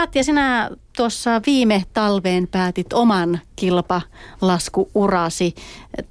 [0.00, 5.54] Katja, sinä tuossa viime talveen päätit oman kilpalaskuurasi.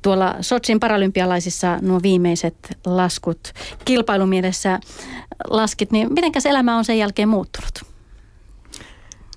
[0.02, 3.54] Tuolla Sotsin paralympialaisissa nuo viimeiset laskut
[3.86, 4.80] kilpailumielessä
[5.50, 7.86] laskit, niin mitenkäs elämä on sen jälkeen muuttunut?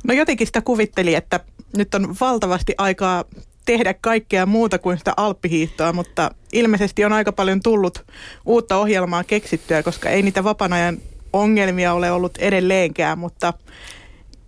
[0.04, 1.40] No jotenkin sitä kuvitteli, että
[1.76, 3.24] nyt on valtavasti aikaa
[3.64, 8.04] tehdä kaikkea muuta kuin sitä alppihiihtoa, mutta ilmeisesti on aika paljon tullut
[8.46, 10.98] uutta ohjelmaa keksittyä, koska ei niitä vapaan ajan
[11.32, 13.52] ongelmia ole ollut edelleenkään, mutta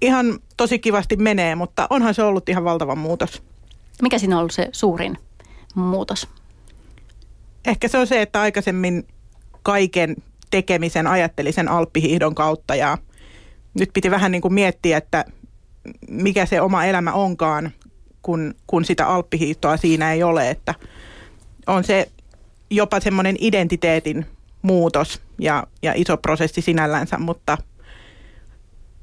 [0.04, 3.42] ihan tosi kivasti menee, mutta onhan se ollut ihan valtava muutos.
[4.02, 5.18] Mikä siinä on ollut se suurin
[5.74, 6.28] muutos?
[7.66, 9.06] Ehkä se on se, että aikaisemmin
[9.62, 10.16] kaiken
[10.50, 12.98] tekemisen ajatteli sen alppihiihdon kautta ja
[13.78, 15.24] nyt piti vähän niin kuin miettiä, että
[16.08, 17.72] mikä se oma elämä onkaan,
[18.22, 20.74] kun, kun sitä alppihiihtoa siinä ei ole, että
[21.66, 22.08] on se
[22.70, 24.26] jopa semmoinen identiteetin
[24.62, 27.58] muutos ja, ja iso prosessi sinällänsä, mutta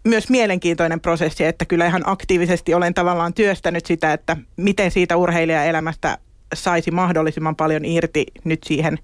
[0.03, 6.17] myös mielenkiintoinen prosessi, että kyllä ihan aktiivisesti olen tavallaan työstänyt sitä, että miten siitä urheilijaelämästä
[6.53, 8.99] saisi mahdollisimman paljon irti nyt siihen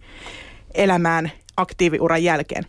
[0.74, 2.66] elämään aktiiviuran jälkeen.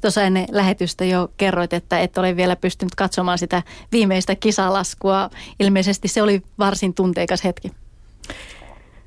[0.00, 5.30] Tuossa ennen lähetystä jo kerroit, että et ole vielä pystynyt katsomaan sitä viimeistä kisalaskua.
[5.60, 7.72] Ilmeisesti se oli varsin tunteikas hetki.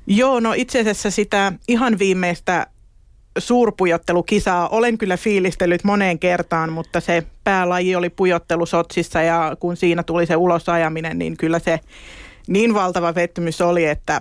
[0.06, 2.66] Joo, no itse asiassa sitä ihan viimeistä
[3.38, 10.02] suurpujottelukisaa olen kyllä fiilistellyt moneen kertaan, mutta se päälaji oli pujottelu Sotsissa ja kun siinä
[10.02, 11.80] tuli se ulosajaminen, niin kyllä se
[12.46, 14.20] niin valtava vettymys oli, että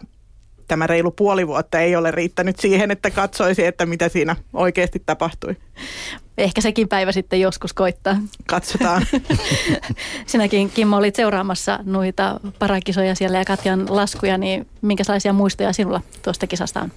[0.68, 5.56] tämä reilu puoli vuotta ei ole riittänyt siihen, että katsoisi, että mitä siinä oikeasti tapahtui.
[6.38, 8.18] Ehkä sekin päivä sitten joskus koittaa.
[8.48, 9.06] Katsotaan.
[10.26, 16.48] Sinäkin Kimmo olit seuraamassa noita parakisoja siellä ja Katjan laskuja, niin minkälaisia muistoja sinulla tuosta
[16.48, 16.92] kisasta on?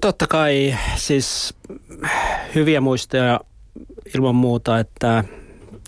[0.00, 1.54] Totta kai siis
[2.54, 3.40] hyviä muistoja
[4.14, 5.24] ilman muuta, että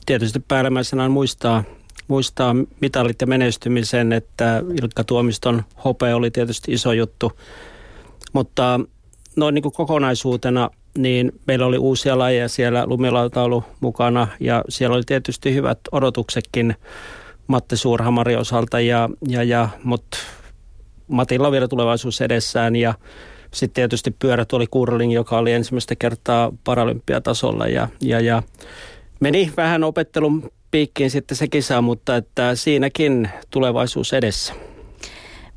[0.06, 1.64] tietysti päällimmäisenä muistaa,
[2.08, 7.32] muistaa mitalit ja menestymisen, että Ilkka Tuomiston hope oli tietysti iso juttu,
[8.32, 8.80] mutta
[9.36, 15.02] noin niin kuin kokonaisuutena niin meillä oli uusia lajeja siellä lumilautaulu mukana ja siellä oli
[15.06, 16.76] tietysti hyvät odotuksetkin
[17.46, 20.18] Matti Suurhamari osalta, ja, ja, ja, mutta
[21.08, 22.94] Matilla on vielä tulevaisuus edessään ja
[23.54, 28.42] sitten tietysti pyörät oli kurling, joka oli ensimmäistä kertaa paralympiatasolla ja, ja, ja
[29.20, 34.54] meni vähän opettelun piikkiin sitten se kisa, mutta että siinäkin tulevaisuus edessä.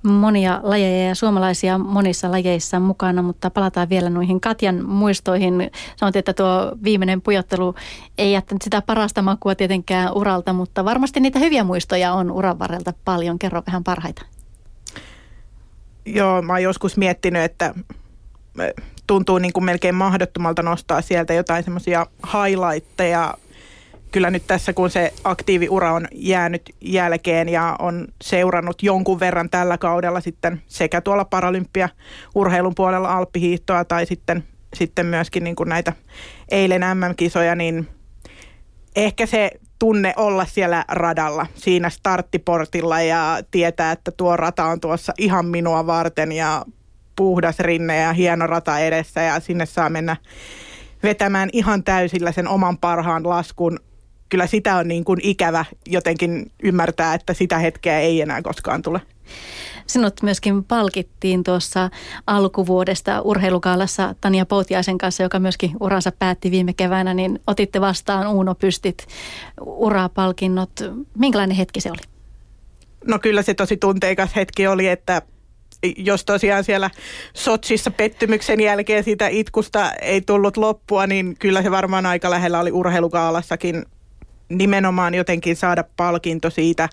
[0.03, 5.71] Monia lajeja ja suomalaisia monissa lajeissa mukana, mutta palataan vielä noihin Katjan muistoihin.
[5.95, 7.75] Sanoit, että tuo viimeinen pujottelu
[8.17, 12.93] ei jättänyt sitä parasta makua tietenkään uralta, mutta varmasti niitä hyviä muistoja on uran varrelta
[13.05, 13.39] paljon.
[13.39, 14.25] Kerro vähän parhaita.
[16.07, 17.73] Joo, mä oon joskus miettinyt, että
[19.07, 23.33] tuntuu niin kuin melkein mahdottomalta nostaa sieltä jotain semmoisia highlightteja.
[24.11, 29.77] Kyllä nyt tässä, kun se aktiiviura on jäänyt jälkeen ja on seurannut jonkun verran tällä
[29.77, 34.43] kaudella sitten sekä tuolla paralympia-urheilun puolella alppihiihtoa tai sitten,
[34.73, 35.93] sitten myöskin niin kuin näitä
[36.49, 37.87] eilen MM-kisoja, niin
[38.95, 45.13] ehkä se tunne olla siellä radalla, siinä starttiportilla ja tietää, että tuo rata on tuossa
[45.17, 46.65] ihan minua varten ja
[47.15, 50.15] puhdas rinne ja hieno rata edessä ja sinne saa mennä
[51.03, 53.79] vetämään ihan täysillä sen oman parhaan laskun.
[54.29, 59.01] Kyllä sitä on niin kuin ikävä jotenkin ymmärtää, että sitä hetkeä ei enää koskaan tule.
[59.87, 61.89] Sinut myöskin palkittiin tuossa
[62.27, 68.55] alkuvuodesta urheilukaalassa Tania Poutiaisen kanssa, joka myöskin uransa päätti viime keväänä, niin otitte vastaan Uuno
[68.55, 69.07] Pystit
[69.61, 70.71] urapalkinnot.
[71.17, 72.01] Minkälainen hetki se oli?
[73.07, 75.21] No kyllä se tosi tunteikas hetki oli, että
[75.97, 76.89] jos tosiaan siellä
[77.33, 82.71] Sotsissa pettymyksen jälkeen siitä itkusta ei tullut loppua, niin kyllä se varmaan aika lähellä oli
[82.71, 83.85] urheilukaalassakin
[84.49, 86.89] nimenomaan jotenkin saada palkinto siitä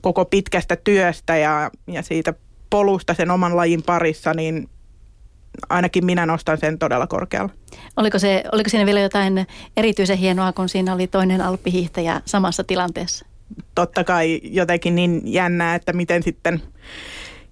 [0.00, 2.34] koko pitkästä työstä ja, ja siitä
[2.70, 4.68] polusta sen oman lajin parissa, niin
[5.68, 7.50] ainakin minä nostan sen todella korkealla.
[7.96, 9.46] Oliko, se, oliko siinä vielä jotain
[9.76, 13.26] erityisen hienoa, kun siinä oli toinen alppihiihtäjä samassa tilanteessa?
[13.74, 16.62] Totta kai jotenkin niin jännää, että miten sitten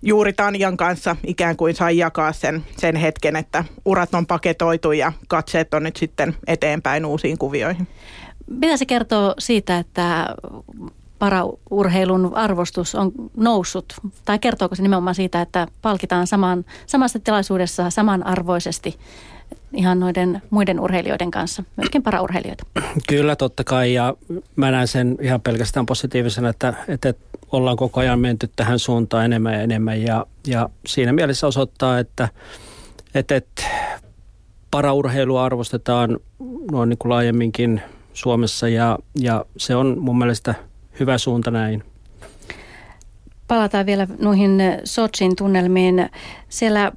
[0.03, 5.13] juuri Tanjan kanssa ikään kuin sai jakaa sen, sen hetken, että urat on paketoitu ja
[5.29, 7.89] katseet on nyt sitten eteenpäin uusiin kuvioihin.
[8.47, 10.37] Mitä se kertoo siitä, että
[11.19, 13.93] paraurheilun arvostus on noussut?
[14.25, 18.99] Tai kertooko se nimenomaan siitä, että palkitaan saman, samassa tilaisuudessa samanarvoisesti
[19.73, 22.65] ihan noiden muiden urheilijoiden kanssa, myöskin paraurheilijoita?
[23.09, 23.95] Kyllä, totta kai.
[23.95, 24.15] Ja
[24.57, 27.15] mä näen sen ihan pelkästään positiivisena, että, että
[27.53, 30.03] ollaan koko ajan menty tähän suuntaan enemmän ja enemmän.
[30.03, 32.29] Ja, ja siinä mielessä osoittaa, että,
[33.15, 33.63] että, että
[34.71, 36.19] paraurheilua arvostetaan
[36.73, 37.83] noin niin kuin laajemminkin
[38.17, 40.55] Suomessa ja, ja se on mun mielestä
[41.01, 41.85] hyvä suunta näin.
[43.49, 46.11] Palataan vielä noihin Sotsin tunnelmiin.
[46.49, 46.93] Siellä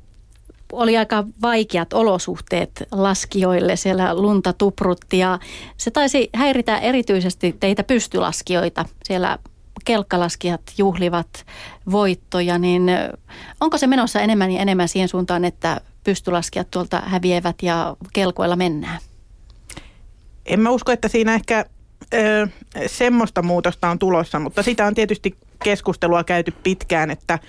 [0.72, 3.76] oli aika vaikeat olosuhteet laskijoille.
[3.76, 5.40] Siellä lunta tuprutti ja
[5.78, 8.86] se taisi häiritä erityisesti teitä pystylaskijoita.
[9.04, 9.38] Siellä
[9.86, 11.46] kelkkalaskijat juhlivat
[11.92, 12.84] voittoja, niin
[13.62, 19.00] onko se menossa enemmän ja enemmän siihen suuntaan, että pystylaskijat tuolta häviävät ja kelkoilla mennään?
[20.50, 21.66] En mä usko, että siinä ehkä
[22.14, 22.48] ö,
[22.88, 27.40] semmoista muutosta on tulossa, mutta sitä on tietysti keskustelua käyty pitkään, että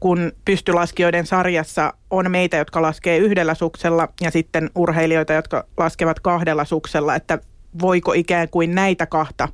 [0.00, 6.64] kun pystylaskijoiden sarjassa on meitä, jotka laskee yhdellä suksella ja sitten urheilijoita, jotka laskevat kahdella
[6.64, 7.38] suksella, että
[7.80, 9.48] voiko ikään kuin näitä kahta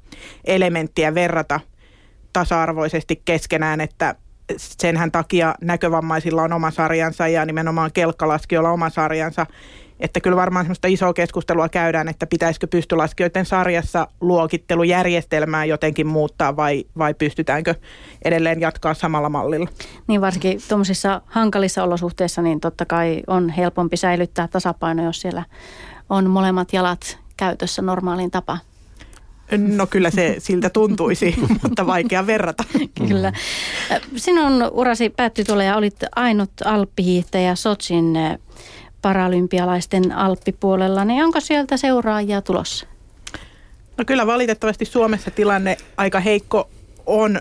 [0.44, 1.60] elementtiä verrata
[2.32, 4.14] tasa-arvoisesti keskenään, että
[4.56, 9.46] senhän takia näkövammaisilla on oma sarjansa ja nimenomaan kelkkalaskijoilla oma sarjansa.
[10.00, 16.84] Että kyllä varmaan semmoista isoa keskustelua käydään, että pitäisikö pystylaskijoiden sarjassa luokittelujärjestelmää jotenkin muuttaa vai,
[16.98, 17.74] vai pystytäänkö
[18.24, 19.68] edelleen jatkaa samalla mallilla.
[20.06, 25.44] Niin varsinkin tuommoisissa hankalissa olosuhteissa niin totta kai on helpompi säilyttää tasapaino, jos siellä
[26.08, 28.58] on molemmat jalat käytössä normaalin tapa.
[29.58, 32.64] No kyllä se siltä tuntuisi, mutta vaikea verrata.
[33.08, 33.32] Kyllä.
[34.16, 38.18] Sinun urasi päättyi tuolla ja olit ainut alppihiihtäjä Sotsin
[39.06, 42.86] paralympialaisten alppipuolella, niin onko sieltä seuraajia tulossa?
[43.98, 46.68] No kyllä valitettavasti Suomessa tilanne aika heikko
[47.06, 47.40] on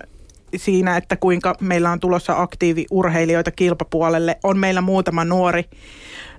[0.55, 4.37] siinä, että kuinka meillä on tulossa aktiiviurheilijoita kilpapuolelle.
[4.43, 5.65] On meillä muutama nuori,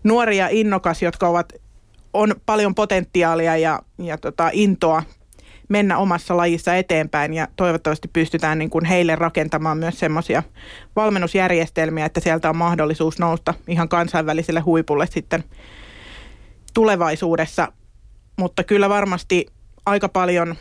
[0.05, 1.53] nuori ja innokas, jotka ovat,
[2.13, 5.03] on paljon potentiaalia ja, ja tota, intoa
[5.69, 10.43] mennä omassa lajissa eteenpäin ja toivottavasti pystytään niin kuin heille rakentamaan myös semmoisia
[10.97, 15.45] valmennusjärjestelmiä, että sieltä on mahdollisuus nousta ihan kansainväliselle huipulle sitten
[16.75, 17.73] tulevaisuudessa.
[18.37, 19.47] Mutta kyllä varmasti
[19.87, 20.55] aika paljon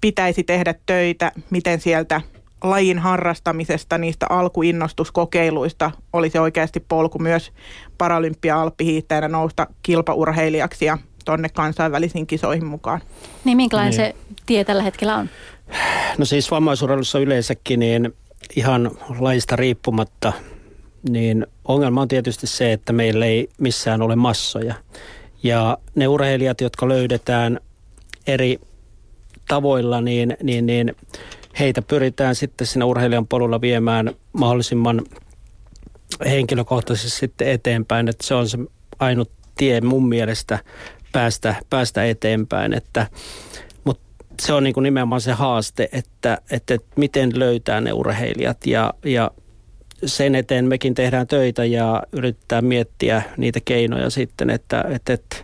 [0.00, 2.20] pitäisi tehdä töitä, miten sieltä
[2.64, 7.52] lajin harrastamisesta, niistä alkuinnostuskokeiluista olisi oikeasti polku myös
[7.98, 13.00] paralympia-alppihiittäjänä nousta kilpaurheilijaksi ja tonne kansainvälisiin kisoihin mukaan.
[13.44, 14.06] Niin minkälainen niin.
[14.06, 14.14] se
[14.46, 15.28] tie tällä hetkellä on?
[16.18, 18.14] No siis vammaisurheilussa yleensäkin niin
[18.56, 20.32] ihan lajista riippumatta,
[21.08, 24.74] niin ongelma on tietysti se, että meillä ei missään ole massoja.
[25.42, 27.60] Ja ne urheilijat, jotka löydetään
[28.26, 28.60] eri
[29.48, 30.96] tavoilla, niin, niin, niin
[31.58, 35.02] heitä pyritään sitten siinä urheilijan polulla viemään mahdollisimman
[36.24, 38.08] henkilökohtaisesti sitten eteenpäin.
[38.08, 38.58] Että se on se
[38.98, 40.58] ainut tie mun mielestä
[41.12, 42.72] päästä, päästä eteenpäin.
[42.72, 43.06] Että,
[43.84, 44.04] mutta
[44.40, 49.30] se on niin kuin nimenomaan se haaste, että, että, miten löytää ne urheilijat ja, ja
[50.06, 55.36] sen eteen mekin tehdään töitä ja yritetään miettiä niitä keinoja sitten, että, että, että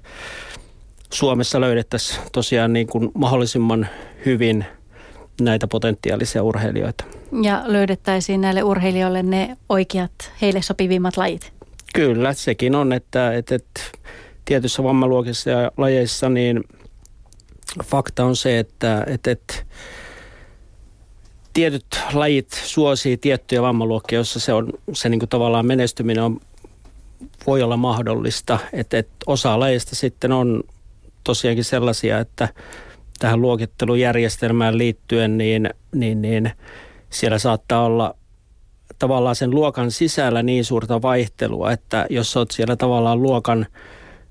[1.12, 3.88] Suomessa löydettäisiin tosiaan niin kuin mahdollisimman
[4.26, 4.64] hyvin
[5.40, 7.04] näitä potentiaalisia urheilijoita.
[7.42, 10.12] Ja löydettäisiin näille urheilijoille ne oikeat,
[10.42, 11.52] heille sopivimmat lajit.
[11.94, 13.80] Kyllä, sekin on, että, että, että
[14.48, 16.64] tietyissä vammaluokissa ja lajeissa, niin
[17.84, 19.54] fakta on se, että, että, että
[21.52, 26.40] tietyt lajit suosii tiettyjä vammaluokkia, joissa se on se niin kuin tavallaan menestyminen on,
[27.46, 28.58] voi olla mahdollista.
[28.72, 30.62] Että, että osa lajista sitten on
[31.24, 32.48] tosiaankin sellaisia, että
[33.18, 36.50] tähän luokittelujärjestelmään liittyen, niin, niin, niin
[37.10, 38.14] siellä saattaa olla
[38.98, 43.66] tavallaan sen luokan sisällä niin suurta vaihtelua, että jos olet siellä tavallaan luokan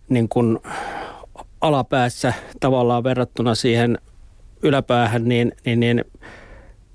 [0.09, 0.59] niin kuin
[1.61, 3.97] alapäässä tavallaan verrattuna siihen
[4.63, 6.05] yläpäähän, niin, niin, niin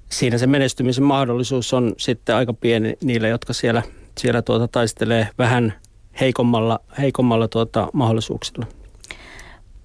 [0.08, 3.82] siinä se menestymisen mahdollisuus on sitten aika pieni niille, jotka siellä,
[4.18, 5.74] siellä tuota taistelee vähän
[6.20, 8.66] heikommalla, heikommalla tuota mahdollisuuksilla.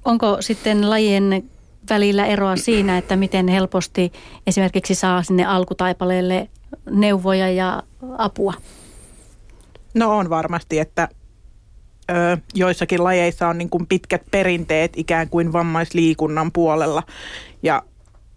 [0.06, 1.50] Onko sitten lajien
[1.90, 4.12] välillä eroa siinä, että miten helposti
[4.48, 6.50] esimerkiksi saa sinne alkutaipaleelle
[6.90, 7.84] neuvoja ja
[8.18, 8.54] apua?
[9.94, 11.10] No on varmasti, että
[12.12, 17.04] ö, joissakin lajeissa on niin kuin pitkät perinteet ikään kuin vammaisliikunnan puolella
[17.64, 17.84] ja,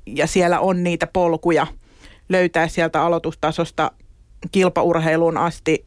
[0.07, 1.67] ja siellä on niitä polkuja
[2.29, 3.91] löytää sieltä aloitustasosta
[4.53, 5.85] kilpaurheiluun asti.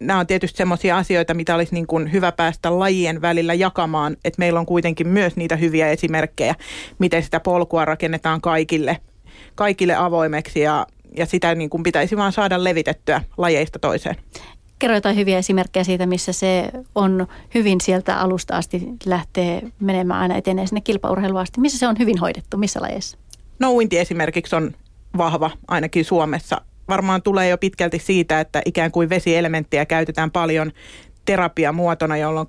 [0.00, 4.38] Nämä on tietysti sellaisia asioita, mitä olisi niin kuin hyvä päästä lajien välillä jakamaan, että
[4.38, 6.54] meillä on kuitenkin myös niitä hyviä esimerkkejä,
[6.98, 8.98] miten sitä polkua rakennetaan kaikille,
[9.54, 14.16] kaikille avoimeksi ja, ja sitä niin kuin pitäisi vaan saada levitettyä lajeista toiseen.
[14.78, 20.36] Kerro jotain hyviä esimerkkejä siitä, missä se on hyvin sieltä alusta asti lähtee menemään aina
[20.36, 21.60] etenee sinne kilpaurheiluun asti.
[21.60, 23.18] Missä se on hyvin hoidettu, missä lajeissa?
[23.58, 24.72] No uinti esimerkiksi on
[25.16, 26.60] vahva ainakin Suomessa.
[26.88, 30.72] Varmaan tulee jo pitkälti siitä, että ikään kuin vesielementtiä käytetään paljon
[31.24, 32.46] terapiamuotona, jolloin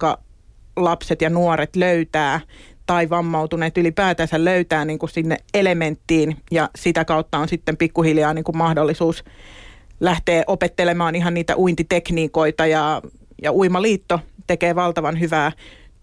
[0.75, 2.39] lapset ja nuoret löytää
[2.85, 8.43] tai vammautuneet ylipäätänsä löytää niin kuin sinne elementtiin ja sitä kautta on sitten pikkuhiljaa niin
[8.43, 9.23] kuin mahdollisuus
[9.99, 13.01] lähteä opettelemaan ihan niitä uintitekniikoita ja,
[13.43, 15.51] ja Uimaliitto tekee valtavan hyvää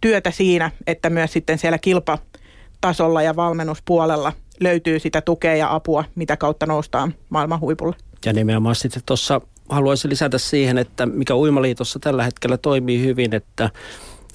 [0.01, 6.37] työtä siinä, että myös sitten siellä kilpatasolla ja valmennuspuolella löytyy sitä tukea ja apua, mitä
[6.37, 7.97] kautta noustaan maailman huipulle.
[8.27, 13.71] Ja nimenomaan sitten tuossa haluaisin lisätä siihen, että mikä Uimaliitossa tällä hetkellä toimii hyvin, että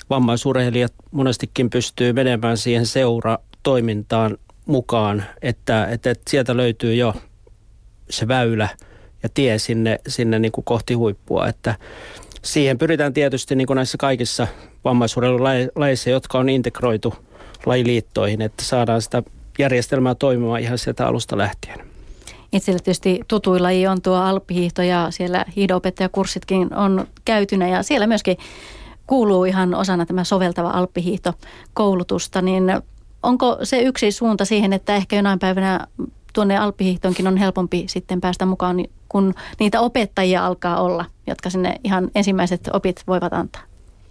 [0.09, 7.13] vammaisurheilijat monestikin pystyy menemään siihen seuratoimintaan mukaan, että, että, että sieltä löytyy jo
[8.09, 8.69] se väylä
[9.23, 11.75] ja tie sinne, sinne niin kuin kohti huippua, että
[12.43, 14.47] siihen pyritään tietysti niin kuin näissä kaikissa
[14.83, 17.13] vammaisurheilulajeissa, jotka on integroitu
[17.65, 19.23] lajiliittoihin, että saadaan sitä
[19.59, 21.79] järjestelmää toimimaan ihan sieltä alusta lähtien.
[22.51, 28.37] Itselle tietysti tutuilla on tuo alppihiihto ja siellä hiihdoopettajakurssitkin on käytynä ja siellä myöskin
[29.07, 31.33] kuuluu ihan osana tämä soveltava alppihiihto
[31.73, 32.63] koulutusta, niin
[33.23, 35.87] onko se yksi suunta siihen, että ehkä jonain päivänä
[36.33, 42.11] tuonne alppihiihtoonkin on helpompi sitten päästä mukaan, kun niitä opettajia alkaa olla, jotka sinne ihan
[42.15, 43.61] ensimmäiset opit voivat antaa?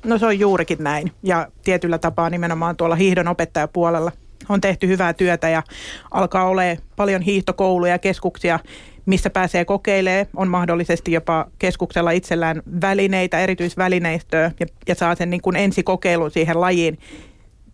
[0.05, 4.13] No se on juurikin näin ja tietyllä tapaa nimenomaan tuolla hiihdon opettajapuolella
[4.49, 5.63] on tehty hyvää työtä ja
[6.11, 6.63] alkaa olla
[6.97, 8.59] paljon hiihtokouluja ja keskuksia,
[9.07, 10.27] missä pääsee kokeilemaan.
[10.37, 16.61] On mahdollisesti jopa keskuksella itsellään välineitä, erityisvälineistöä ja, ja saa sen niin kuin ensikokeilun siihen
[16.61, 16.99] lajiin.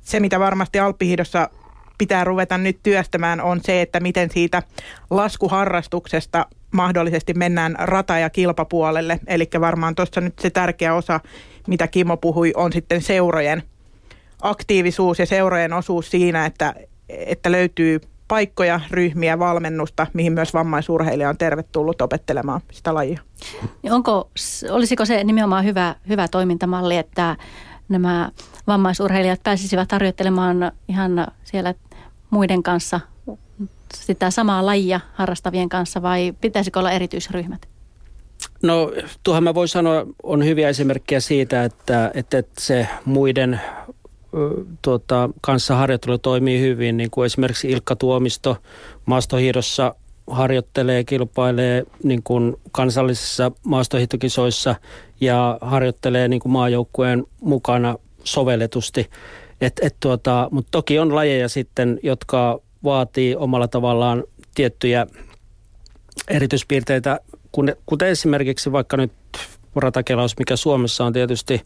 [0.01, 1.51] Se, mitä varmasti alppihiidossa
[1.99, 4.63] pitää ruveta nyt työstämään, on se, että miten siitä
[5.11, 9.21] laskuharrastuksesta mahdollisesti mennään rata- ja kilpapuolelle.
[9.27, 11.21] Eli varmaan tuossa nyt se tärkeä osa,
[11.67, 13.63] mitä Kimmo puhui, on sitten seurojen
[14.43, 16.75] aktiivisuus ja seurojen osuus siinä, että,
[17.09, 23.21] että löytyy paikkoja, ryhmiä, valmennusta, mihin myös vammaisurheilija on tervetullut opettelemaan sitä lajia.
[23.91, 24.31] Onko,
[24.71, 27.37] olisiko se nimenomaan hyvä, hyvä toimintamalli, että
[27.89, 28.31] nämä
[28.67, 31.75] vammaisurheilijat pääsisivät harjoittelemaan ihan siellä
[32.31, 33.01] muiden kanssa
[33.95, 37.69] sitä samaa lajia harrastavien kanssa vai pitäisikö olla erityisryhmät?
[38.63, 43.61] No tuohon mä voin sanoa, on hyviä esimerkkejä siitä, että, että se muiden
[44.83, 48.57] tuota, kanssa harjoittelu toimii hyvin, niin kuin esimerkiksi Ilkka Tuomisto
[49.07, 49.95] maastohiidossa
[50.27, 54.75] harjoittelee, kilpailee niin kuin kansallisissa maastohiihtokisoissa
[55.21, 59.11] ja harjoittelee niin kuin maajoukkueen mukana sovelletusti.
[59.61, 64.25] Et, et tuota, Mutta toki on lajeja sitten, jotka vaatii omalla tavallaan
[64.55, 65.07] tiettyjä
[66.29, 67.21] erityispiirteitä,
[67.87, 69.13] kuten esimerkiksi vaikka nyt
[69.77, 71.61] ratakelaus, mikä Suomessa on tietysti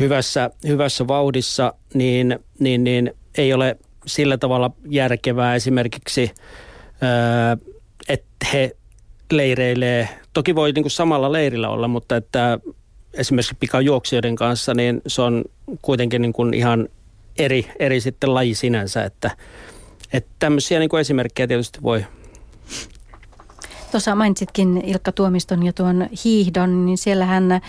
[0.00, 3.76] hyvässä, hyvässä vauhdissa, niin, niin, niin ei ole
[4.06, 6.30] sillä tavalla järkevää esimerkiksi,
[8.08, 8.76] että he
[9.32, 12.58] leireilee, toki voi niin kuin samalla leirillä olla, mutta että
[13.14, 15.44] esimerkiksi pikajuoksijoiden kanssa, niin se on
[15.82, 16.88] kuitenkin niin kuin ihan
[17.38, 19.30] eri, eri sitten laji sinänsä, että,
[20.12, 22.04] että tämmöisiä niin kuin esimerkkejä tietysti voi
[23.90, 27.60] Tuossa mainitsitkin Ilkka Tuomiston ja tuon hiihdon, niin siellähän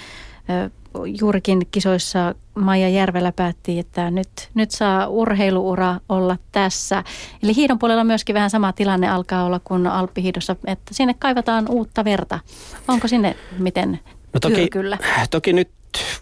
[1.20, 7.03] juurikin kisoissa Maija Järvelä päätti, että nyt, nyt saa urheiluura olla tässä.
[7.44, 12.06] Eli hiidon puolella myöskin vähän sama tilanne alkaa olla kuin alppihiidossa, että sinne kaivataan uutta
[12.06, 12.39] verta.
[12.88, 14.00] Onko sinne miten
[14.34, 14.98] no toki, kyllä?
[15.32, 15.70] Toki nyt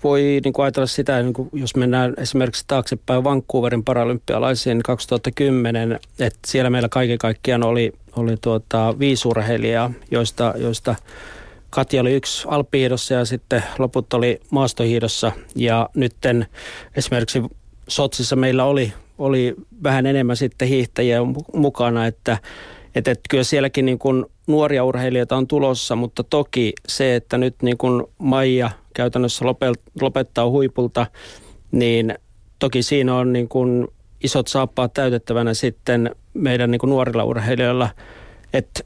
[0.04, 6.40] voi niin kuin ajatella sitä, niin kuin jos mennään esimerkiksi taaksepäin Vancouverin paralympialaisiin 2010, että
[6.48, 10.96] siellä meillä kaiken kaikkiaan oli, oli tuota, viisi urheilijaa, joista, joista
[11.70, 15.32] Katja oli yksi alppihiidossa ja sitten loput oli maastohiidossa.
[15.56, 16.46] Ja nytten
[16.96, 17.42] esimerkiksi
[17.88, 21.20] Sotsissa meillä oli, oli vähän enemmän sitten hiihtäjiä
[21.54, 22.38] mukana, että,
[22.96, 27.56] että, että kyllä sielläkin niin kuin nuoria urheilijoita on tulossa, mutta toki se, että nyt
[27.62, 29.46] niin kuin Maija käytännössä
[30.02, 31.08] lopettaa huipulta,
[31.72, 32.16] niin
[32.60, 33.88] toki siinä on niin kuin
[34.24, 37.90] isot saappaat täytettävänä sitten meidän niin kuin nuorilla urheilijoilla.
[38.54, 38.84] Että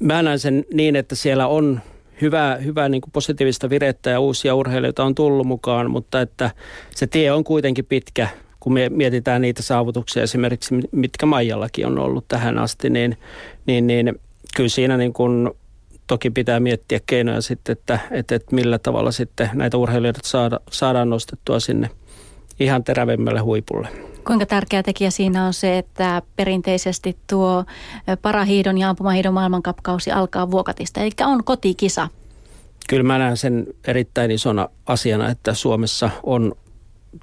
[0.00, 1.80] mä näen sen niin, että siellä on
[2.20, 6.50] hyvää, hyvää niin kuin positiivista virettä ja uusia urheilijoita on tullut mukaan, mutta että
[6.94, 8.28] se tie on kuitenkin pitkä,
[8.60, 13.16] kun me mietitään niitä saavutuksia esimerkiksi, mitkä Maijallakin on ollut tähän asti, niin,
[13.66, 14.20] niin, niin
[14.56, 15.50] kyllä siinä niin kuin
[16.08, 21.10] toki pitää miettiä keinoja sitten, että, että, että millä tavalla sitten näitä urheilijoita saada, saadaan
[21.10, 21.90] nostettua sinne
[22.60, 23.88] ihan terävemmälle huipulle.
[24.26, 27.64] Kuinka tärkeä tekijä siinä on se, että perinteisesti tuo
[28.22, 32.08] parahiidon ja ampumahiidon maailmankapkausi alkaa Vuokatista, eli on kotikisa?
[32.88, 36.52] Kyllä mä näen sen erittäin isona asiana, että Suomessa on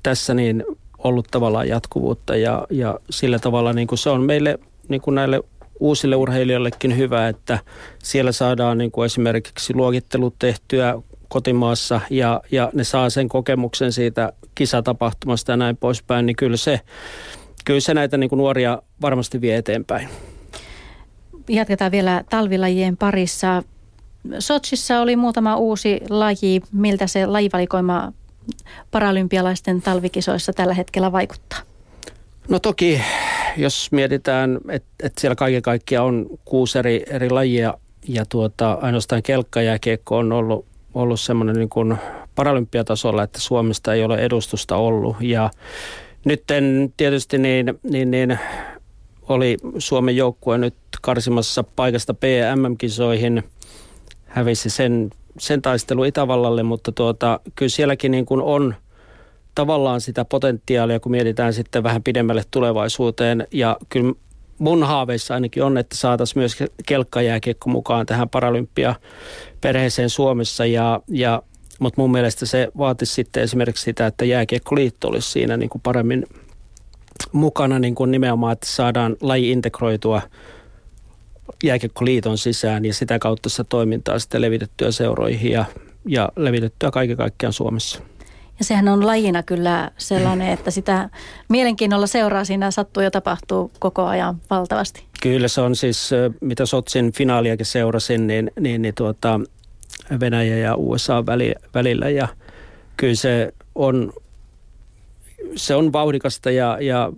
[0.03, 0.63] tässä niin
[0.97, 5.41] ollut tavallaan jatkuvuutta ja, ja sillä tavalla niin kuin se on meille niin kuin näille
[5.79, 7.59] uusille urheilijoillekin hyvä, että
[8.03, 14.33] siellä saadaan niin kuin esimerkiksi luokittelut tehtyä kotimaassa ja, ja ne saa sen kokemuksen siitä
[14.55, 16.81] kisatapahtumasta ja näin poispäin, niin kyllä se,
[17.65, 20.09] kyllä se näitä niin kuin nuoria varmasti vie eteenpäin.
[21.49, 23.63] Jatketaan vielä talvilajien parissa.
[24.39, 26.61] Sotsissa oli muutama uusi laji.
[26.71, 28.13] Miltä se lajivalikoima
[28.91, 31.74] paralympialaisten talvikisoissa tällä hetkellä vaikuttaa?
[32.49, 33.01] No toki,
[33.57, 37.73] jos mietitään, että, että siellä kaiken kaikkiaan on kuusi eri, eri lajia
[38.07, 41.97] ja tuota, ainoastaan kelkkajääkiekko on ollut, ollut semmoinen niin kuin
[42.35, 45.15] paralympiatasolla, että Suomesta ei ole edustusta ollut.
[45.21, 45.49] Ja
[46.25, 46.43] nyt
[46.97, 48.39] tietysti niin, niin, niin
[49.29, 53.43] oli Suomen joukkue nyt karsimassa paikasta PMM-kisoihin.
[54.25, 55.09] Hävisi sen,
[55.39, 58.75] sen taistelu Itävallalle, mutta tuota, kyllä sielläkin niin kuin on
[59.55, 63.47] tavallaan sitä potentiaalia, kun mietitään sitten vähän pidemmälle tulevaisuuteen.
[63.51, 64.13] Ja kyllä
[64.57, 70.65] mun haaveissa ainakin on, että saataisiin myös kelkkajääkiekko mukaan tähän Paralympia-perheeseen Suomessa.
[70.65, 71.41] Ja, ja,
[71.79, 76.25] mutta mun mielestä se vaatisi sitten esimerkiksi sitä, että jääkiekkoliitto olisi siinä niin kuin paremmin
[77.31, 80.21] mukana niin kuin nimenomaan, että saadaan laji integroitua
[81.63, 85.65] jääkiekkoliiton sisään ja sitä kautta sitä toimintaa sitten levitettyä seuroihin ja,
[86.05, 88.14] ja levitettyä kaiken kaikkiaan Suomessa.
[88.59, 91.09] Ja sehän on lajina kyllä sellainen, että sitä
[91.49, 95.03] mielenkiinnolla seuraa siinä sattuu ja tapahtuu koko ajan valtavasti.
[95.21, 96.09] Kyllä se on siis,
[96.41, 99.39] mitä Sotsin finaaliakin seurasin, niin, niin, niin tuota,
[100.19, 101.25] Venäjä ja USA
[101.73, 102.27] välillä ja
[102.97, 104.13] kyllä se on,
[105.55, 107.11] se on vauhdikasta ja, ja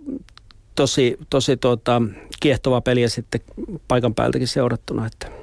[0.75, 2.01] tosi, tosi tuota,
[2.39, 3.41] kiehtova peliä sitten
[3.87, 5.05] paikan päältäkin seurattuna.
[5.05, 5.36] Että.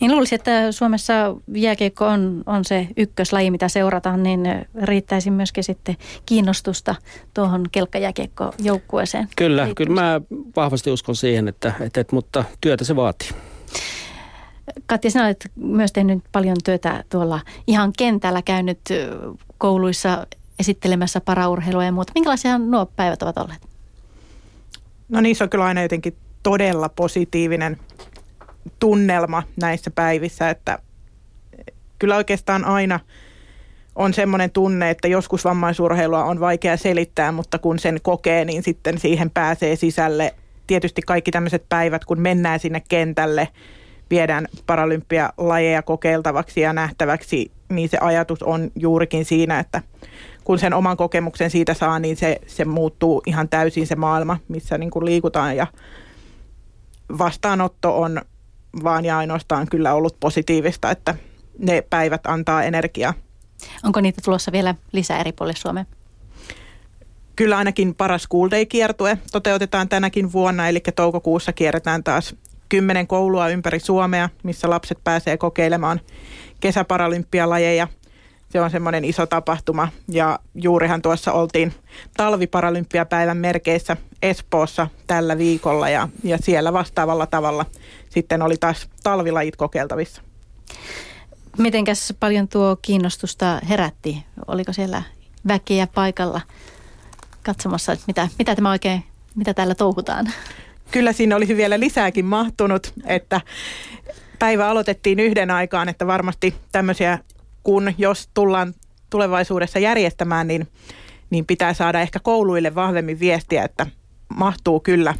[0.00, 1.12] Niin luulisin, että Suomessa
[1.54, 4.40] jääkiekko on, on se ykköslaji, mitä seurataan, niin
[4.82, 6.94] riittäisi myöskin sitten kiinnostusta
[7.34, 9.28] tuohon kelkkajääkiekko-joukkueeseen.
[9.36, 10.20] Kyllä, kyllä mä
[10.56, 13.28] vahvasti uskon siihen, että, että, että mutta työtä se vaatii.
[14.86, 18.80] Katja, sinä olet myös tehnyt paljon työtä tuolla ihan kentällä, käynyt
[19.58, 20.26] kouluissa
[20.58, 22.12] esittelemässä paraurheilua ja muuta.
[22.14, 23.60] Minkälaisia nuo päivät ovat olleet?
[25.08, 27.78] No niissä on kyllä aina jotenkin todella positiivinen
[28.78, 30.78] tunnelma näissä päivissä, että
[31.98, 33.00] kyllä oikeastaan aina
[33.96, 38.98] on semmoinen tunne, että joskus vammaisurheilua on vaikea selittää, mutta kun sen kokee, niin sitten
[38.98, 40.34] siihen pääsee sisälle.
[40.66, 43.48] Tietysti kaikki tämmöiset päivät, kun mennään sinne kentälle,
[44.10, 49.82] viedään paralympialajeja kokeiltavaksi ja nähtäväksi, niin se ajatus on juurikin siinä, että
[50.44, 54.78] kun sen oman kokemuksen siitä saa, niin se, se muuttuu ihan täysin se maailma, missä
[54.78, 55.66] niin kuin liikutaan ja
[57.18, 58.22] vastaanotto on
[58.84, 61.14] vaan ja ainoastaan kyllä ollut positiivista, että
[61.58, 63.14] ne päivät antaa energiaa.
[63.84, 65.86] Onko niitä tulossa vielä lisää eri puolille Suomeen?
[67.36, 72.36] Kyllä ainakin paras School Day-kiertue toteutetaan tänäkin vuonna, eli toukokuussa kierretään taas
[72.68, 76.00] kymmenen koulua ympäri Suomea, missä lapset pääsee kokeilemaan
[76.60, 77.88] kesäparalympialajeja.
[78.52, 81.72] Se on semmoinen iso tapahtuma ja juurihan tuossa oltiin
[82.16, 87.66] talviparalympiapäivän merkeissä Espoossa tällä viikolla ja, ja siellä vastaavalla tavalla
[88.08, 90.22] sitten oli taas talvilajit kokeiltavissa.
[91.58, 94.24] Mitenkäs paljon tuo kiinnostusta herätti?
[94.46, 95.02] Oliko siellä
[95.48, 96.40] väkeä paikalla
[97.42, 100.32] katsomassa, että mitä, mitä tämä oikein, mitä täällä touhutaan?
[100.90, 103.40] Kyllä siinä olisi vielä lisääkin mahtunut, että
[104.38, 107.18] päivä aloitettiin yhden aikaan, että varmasti tämmöisiä,
[107.62, 108.74] kun jos tullaan
[109.10, 110.68] tulevaisuudessa järjestämään, niin,
[111.30, 113.86] niin pitää saada ehkä kouluille vahvemmin viestiä, että
[114.34, 115.14] mahtuu kyllä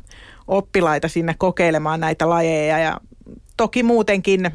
[0.49, 3.01] oppilaita sinne kokeilemaan näitä lajeja ja
[3.57, 4.51] toki muutenkin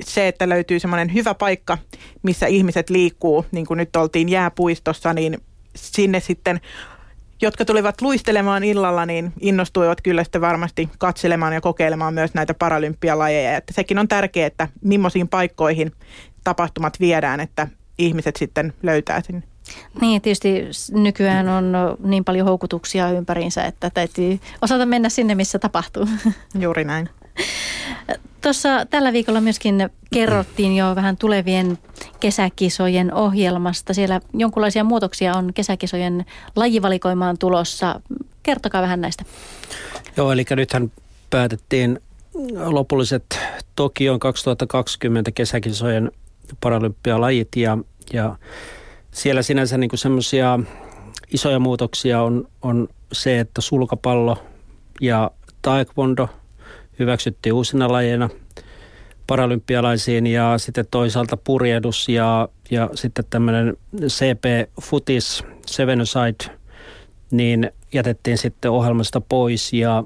[0.00, 1.78] se, että löytyy semmoinen hyvä paikka,
[2.22, 5.38] missä ihmiset liikkuu, niin kuin nyt oltiin jääpuistossa, niin
[5.76, 6.60] sinne sitten
[7.42, 13.56] jotka tulivat luistelemaan illalla, niin innostuivat kyllä sitten varmasti katselemaan ja kokeilemaan myös näitä paralympialajeja.
[13.56, 15.92] Että sekin on tärkeää, että millaisiin paikkoihin
[16.44, 19.42] tapahtumat viedään, että ihmiset sitten löytää sinne.
[20.00, 21.72] Niin, tietysti nykyään on
[22.04, 26.08] niin paljon houkutuksia ympäriinsä, että täytyy osata mennä sinne, missä tapahtuu.
[26.60, 27.08] Juuri näin.
[28.40, 31.78] Tuossa tällä viikolla myöskin kerrottiin jo vähän tulevien
[32.20, 33.94] kesäkisojen ohjelmasta.
[33.94, 36.24] Siellä jonkinlaisia muutoksia on kesäkisojen
[36.56, 38.00] lajivalikoimaan tulossa.
[38.42, 39.24] Kertokaa vähän näistä.
[40.16, 40.92] Joo, eli nythän
[41.30, 42.00] päätettiin
[42.64, 43.38] lopulliset
[43.76, 46.10] Tokion 2020 kesäkisojen
[46.60, 47.78] paralympialajit ja,
[48.12, 48.36] ja
[49.10, 50.60] siellä sinänsä niin semmoisia
[51.32, 54.38] isoja muutoksia on, on se, että sulkapallo
[55.00, 55.30] ja
[55.62, 56.28] taekwondo
[56.98, 58.28] hyväksyttiin uusina lajeina
[59.26, 66.56] paralympialaisiin ja sitten toisaalta purjedus ja, ja sitten tämmöinen CP Futis, Seven Side,
[67.30, 69.72] niin jätettiin sitten ohjelmasta pois.
[69.72, 70.04] Ja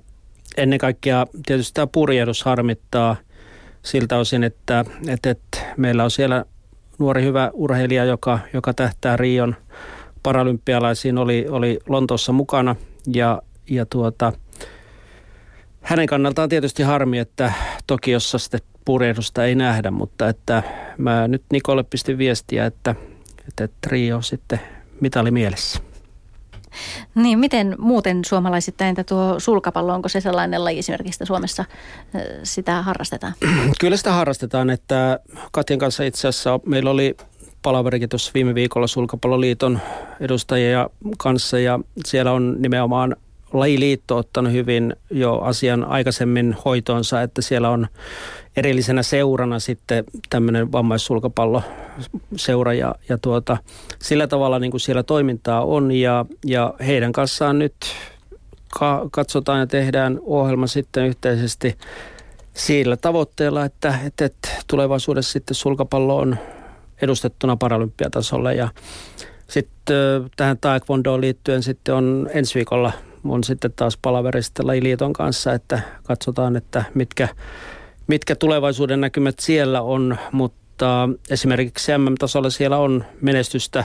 [0.57, 3.17] ennen kaikkea tietysti tämä purjedus harmittaa
[3.87, 6.45] siltä osin, että, että, että meillä on siellä
[6.99, 9.57] nuori hyvä urheilija, joka, joka tähtää Rion
[10.23, 12.77] paralympialaisiin, oli, oli Lontoossa mukana
[13.15, 14.33] ja, ja tuota,
[15.81, 17.53] hänen kannaltaan tietysti harmi, että
[17.87, 20.63] Tokiossa sitten purjehdusta ei nähdä, mutta että
[20.99, 22.95] mä nyt Nikolle pistin viestiä, että,
[23.49, 24.61] että, Rio sitten
[25.01, 25.81] mitali mielessä.
[27.15, 31.65] Niin, miten muuten suomalaisittain tuo sulkapallo, onko se sellainen laji esimerkiksi, Suomessa
[32.43, 33.33] sitä harrastetaan?
[33.81, 35.19] Kyllä sitä harrastetaan, että
[35.53, 37.17] Katjan kanssa itse asiassa meillä oli
[37.63, 39.81] palaverikin tuossa viime viikolla Sulkapalloliiton
[40.21, 43.17] edustajia kanssa ja siellä on nimenomaan
[43.53, 47.87] lajiliitto ottanut hyvin jo asian aikaisemmin hoitoonsa, että siellä on
[48.57, 51.63] erillisenä seurana sitten tämmöinen vammaissulkapallo
[52.37, 53.57] seura ja, ja tuota,
[53.99, 57.75] sillä tavalla niin kuin siellä toimintaa on ja, ja heidän kanssaan nyt
[58.79, 61.79] ka- katsotaan ja tehdään ohjelma sitten yhteisesti
[62.55, 66.37] sillä tavoitteella, että, että, että tulevaisuudessa sitten sulkapallo on
[67.03, 68.69] edustettuna paralympiatasolla ja
[69.49, 69.97] sitten
[70.37, 72.93] tähän taekwondoon liittyen sitten on ensi viikolla
[73.29, 77.29] on sitten taas palaverista lajiliiton kanssa, että katsotaan, että mitkä,
[78.07, 83.85] mitkä tulevaisuuden näkymät siellä on, mutta esimerkiksi MM-tasolla siellä on menestystä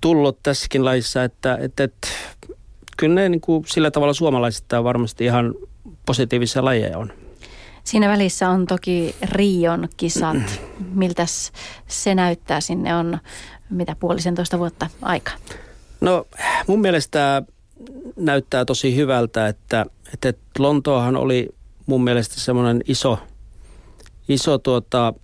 [0.00, 2.08] tullut tässäkin lajissa, että, että, että
[2.96, 5.54] kyllä ne niin kuin sillä tavalla suomalaisista varmasti ihan
[6.06, 7.12] positiivisia lajeja on.
[7.84, 10.36] Siinä välissä on toki Rion kisat.
[10.94, 11.26] Miltä
[11.86, 12.60] se näyttää?
[12.60, 13.18] Sinne on
[13.70, 15.34] mitä puolisentoista vuotta aikaa.
[16.00, 16.26] No
[16.66, 17.42] mun mielestä
[18.16, 21.48] näyttää tosi hyvältä, että, että Lontoohan oli
[21.86, 23.18] mun mielestä semmoinen iso,
[24.28, 25.14] iso tuota,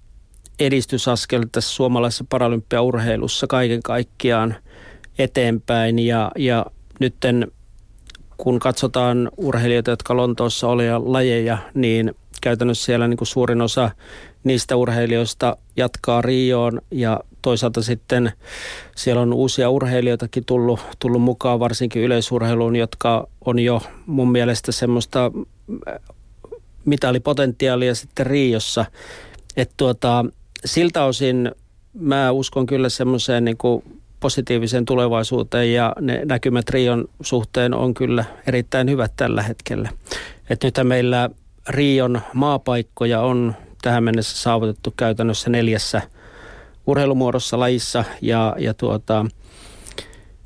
[0.61, 4.55] edistysaskel tässä suomalaisessa paralympiaurheilussa kaiken kaikkiaan
[5.19, 5.99] eteenpäin.
[5.99, 6.67] Ja, ja
[7.01, 7.53] nytten
[8.37, 13.91] kun katsotaan urheilijoita, jotka Lontoossa oli ja lajeja, niin käytännössä siellä niin kuin suurin osa
[14.45, 16.81] niistä urheilijoista jatkaa Rioon.
[16.91, 18.33] Ja toisaalta sitten
[18.97, 25.33] siellä on uusia urheilijoitakin tullut, tullut mukaan, varsinkin yleisurheiluun, jotka on jo mun mielestä semmoista
[26.89, 28.85] mitalipotentiaalia sitten Riossa.
[29.57, 30.25] Että tuota,
[30.65, 31.53] siltä osin
[31.93, 33.83] mä uskon kyllä semmoiseen niin kuin
[34.21, 39.91] positiiviseen tulevaisuuteen ja ne näkymät Rion suhteen on kyllä erittäin hyvät tällä hetkellä.
[40.51, 41.31] Että nyt meillä
[41.69, 46.03] Rion maapaikkoja on tähän mennessä saavutettu käytännössä neljässä
[46.87, 49.27] urheilumuodossa lajissa ja, ja tuota,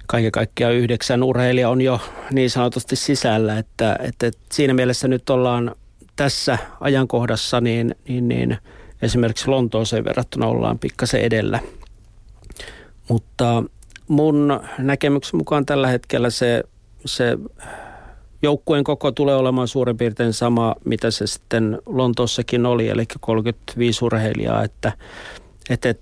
[0.07, 2.01] kaiken kaikkiaan yhdeksän urheilija on jo
[2.31, 5.75] niin sanotusti sisällä, että, että, että siinä mielessä nyt ollaan
[6.17, 8.59] tässä ajankohdassa niin, niin, niin
[9.03, 11.61] esimerkiksi Lontooseen verrattuna ollaan pikkasen edellä.
[13.09, 13.65] Mutta
[14.09, 16.63] mun näkemyksen mukaan tällä hetkellä se,
[17.05, 17.39] se
[18.43, 24.65] joukkueen koko tulee olemaan suurin piirtein sama, mitä se sitten Lontoossakin oli, eli 35 urheilijaa,
[24.65, 24.93] että,
[25.71, 25.95] että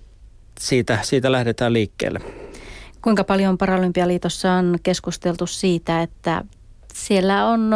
[0.60, 2.20] siitä, siitä lähdetään liikkeelle.
[3.02, 6.44] Kuinka paljon Paralympialiitossa on keskusteltu siitä, että
[6.94, 7.70] siellä on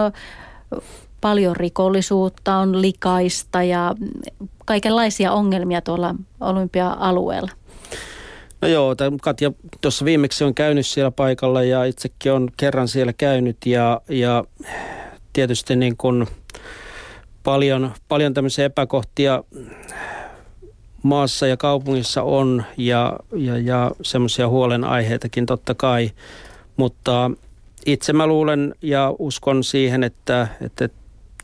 [1.24, 3.94] paljon rikollisuutta, on likaista ja
[4.64, 7.50] kaikenlaisia ongelmia tuolla olympia-alueella?
[8.60, 13.56] No joo, Katja tuossa viimeksi on käynyt siellä paikalla ja itsekin on kerran siellä käynyt
[13.66, 14.44] ja, ja
[15.32, 16.26] tietysti niin kuin
[17.42, 19.44] paljon, paljon tämmöisiä epäkohtia
[21.02, 26.10] maassa ja kaupungissa on ja, ja, ja semmoisia huolenaiheitakin totta kai,
[26.76, 27.30] mutta
[27.86, 30.88] itse mä luulen ja uskon siihen, että, että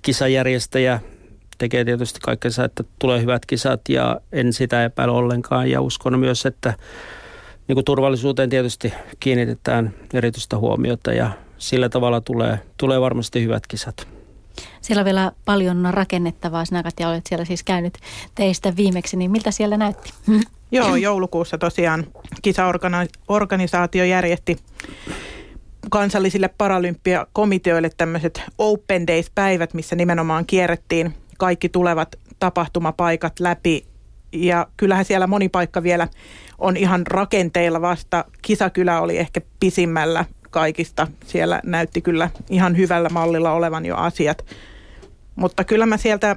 [0.03, 1.01] kisajärjestäjä
[1.59, 6.47] tekee tietysti kaikkensa, että tulee hyvät kisat ja en sitä epäile ollenkaan ja uskon myös,
[6.47, 6.75] että
[7.69, 14.09] niin kuin turvallisuuteen tietysti kiinnitetään erityistä huomiota ja sillä tavalla tulee, tulee varmasti hyvät kisat.
[14.81, 16.65] Siellä on vielä paljon rakennettavaa.
[16.65, 17.99] Sinä Katja olet siellä siis käynyt
[18.35, 20.13] teistä viimeksi, niin miltä siellä näytti?
[20.73, 22.07] Joo, joulukuussa tosiaan
[22.43, 24.59] kisaorganisaatio järjesti
[25.91, 33.85] kansallisille paralympiakomiteoille tämmöiset Open Days-päivät, missä nimenomaan kierrettiin kaikki tulevat tapahtumapaikat läpi.
[34.33, 36.09] Ja kyllähän siellä moni paikka vielä
[36.59, 38.25] on ihan rakenteilla vasta.
[38.43, 41.07] Kisakylä oli ehkä pisimmällä kaikista.
[41.27, 44.45] Siellä näytti kyllä ihan hyvällä mallilla olevan jo asiat.
[45.37, 46.37] Mutta kyllä mä sieltä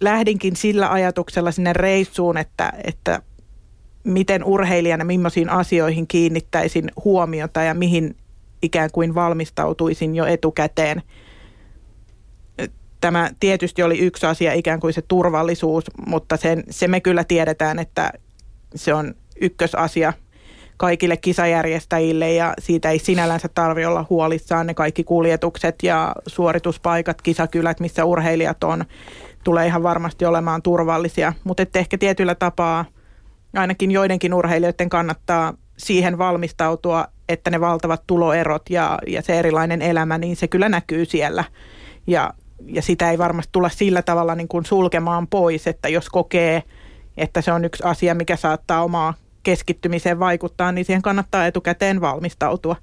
[0.00, 3.22] lähdinkin sillä ajatuksella sinne reissuun, että, että
[4.06, 8.16] miten urheilijana, millaisiin asioihin kiinnittäisin huomiota ja mihin
[8.62, 11.02] ikään kuin valmistautuisin jo etukäteen.
[13.00, 17.78] Tämä tietysti oli yksi asia, ikään kuin se turvallisuus, mutta sen, se me kyllä tiedetään,
[17.78, 18.12] että
[18.74, 20.12] se on ykkösasia
[20.76, 24.66] kaikille kisajärjestäjille ja siitä ei sinällänsä tarvi olla huolissaan.
[24.66, 28.84] Ne kaikki kuljetukset ja suorituspaikat, kisakylät, missä urheilijat on,
[29.44, 31.32] tulee ihan varmasti olemaan turvallisia.
[31.44, 32.84] Mutta ehkä tietyllä tapaa
[33.56, 40.18] ainakin joidenkin urheilijoiden kannattaa siihen valmistautua, että ne valtavat tuloerot ja, ja se erilainen elämä,
[40.18, 41.44] niin se kyllä näkyy siellä.
[42.06, 42.34] Ja,
[42.66, 46.62] ja sitä ei varmasti tulla sillä tavalla niin kuin sulkemaan pois, että jos kokee,
[47.16, 52.76] että se on yksi asia, mikä saattaa omaa keskittymiseen vaikuttaa, niin siihen kannattaa etukäteen valmistautua.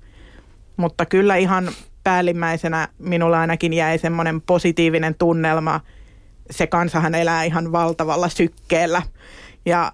[0.78, 1.70] Mutta kyllä ihan
[2.04, 5.80] päällimmäisenä minulla ainakin jäi semmoinen positiivinen tunnelma.
[6.52, 9.02] Se kansahan elää ihan valtavalla sykkeellä.
[9.66, 9.92] Ja,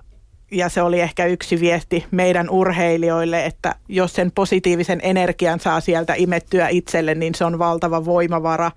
[0.51, 6.13] ja se oli ehkä yksi viesti meidän urheilijoille, että jos sen positiivisen energian saa sieltä
[6.17, 8.71] imettyä itselle, niin se on valtava voimavara.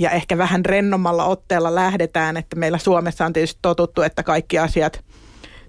[0.00, 5.04] Ja ehkä vähän rennommalla otteella lähdetään, että meillä Suomessa on tietysti totuttu, että kaikki asiat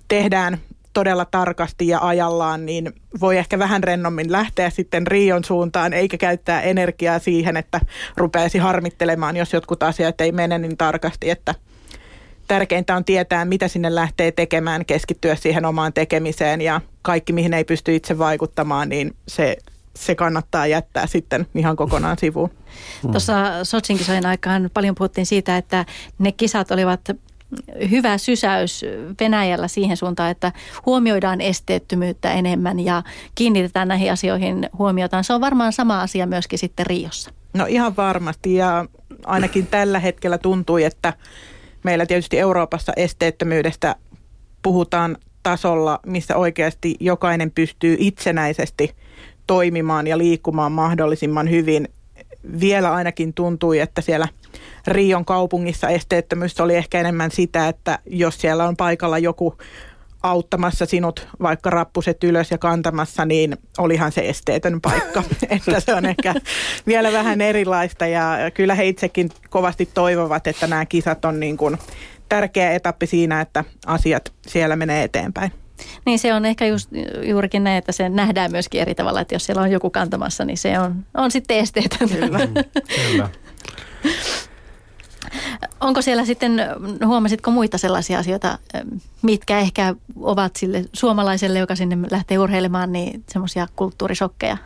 [0.07, 0.57] tehdään
[0.93, 6.61] todella tarkasti ja ajallaan, niin voi ehkä vähän rennommin lähteä sitten Rion suuntaan, eikä käyttää
[6.61, 7.81] energiaa siihen, että
[8.17, 11.55] rupeaisi harmittelemaan, jos jotkut asiat ei mene niin tarkasti, että
[12.47, 17.63] tärkeintä on tietää, mitä sinne lähtee tekemään, keskittyä siihen omaan tekemiseen ja kaikki, mihin ei
[17.63, 19.57] pysty itse vaikuttamaan, niin se,
[19.95, 22.49] se kannattaa jättää sitten ihan kokonaan sivuun.
[23.01, 25.85] Tuossa Sotsin kisojen aikaan paljon puhuttiin siitä, että
[26.19, 27.01] ne kisat olivat
[27.91, 28.85] hyvä sysäys
[29.19, 30.51] Venäjällä siihen suuntaan, että
[30.85, 33.03] huomioidaan esteettömyyttä enemmän ja
[33.35, 35.23] kiinnitetään näihin asioihin huomiotaan.
[35.23, 37.31] Se on varmaan sama asia myöskin sitten Riossa.
[37.53, 38.85] No ihan varmasti ja
[39.25, 41.13] ainakin tällä hetkellä tuntui, että
[41.85, 43.95] meillä tietysti Euroopassa esteettömyydestä
[44.61, 48.95] puhutaan tasolla, missä oikeasti jokainen pystyy itsenäisesti
[49.47, 51.87] toimimaan ja liikkumaan mahdollisimman hyvin.
[52.59, 54.27] Vielä ainakin tuntui, että siellä–
[54.87, 59.57] Rion kaupungissa esteettömyys oli ehkä enemmän sitä, että jos siellä on paikalla joku
[60.29, 65.23] auttamassa sinut vaikka rappuset ylös ja kantamassa, niin olihan se esteetön paikka.
[65.49, 66.35] että se on ehkä
[66.87, 71.77] vielä vähän erilaista ja kyllä he itsekin kovasti toivovat, että nämä kisat on niin kuin
[72.29, 75.51] tärkeä etappi siinä, että asiat siellä menee eteenpäin.
[76.05, 76.89] Niin se on ehkä just,
[77.23, 80.57] juurikin näin, että se nähdään myöskin eri tavalla, että jos siellä on joku kantamassa, niin
[80.57, 82.09] se on, on sitten esteetön.
[82.09, 82.39] Kyllä.
[83.11, 83.29] Kyllä.
[85.79, 86.61] Onko siellä sitten,
[87.05, 88.59] huomasitko muita sellaisia asioita,
[89.21, 94.57] mitkä ehkä ovat sille suomalaiselle, joka sinne lähtee urheilemaan, niin semmoisia kulttuurisokkeja?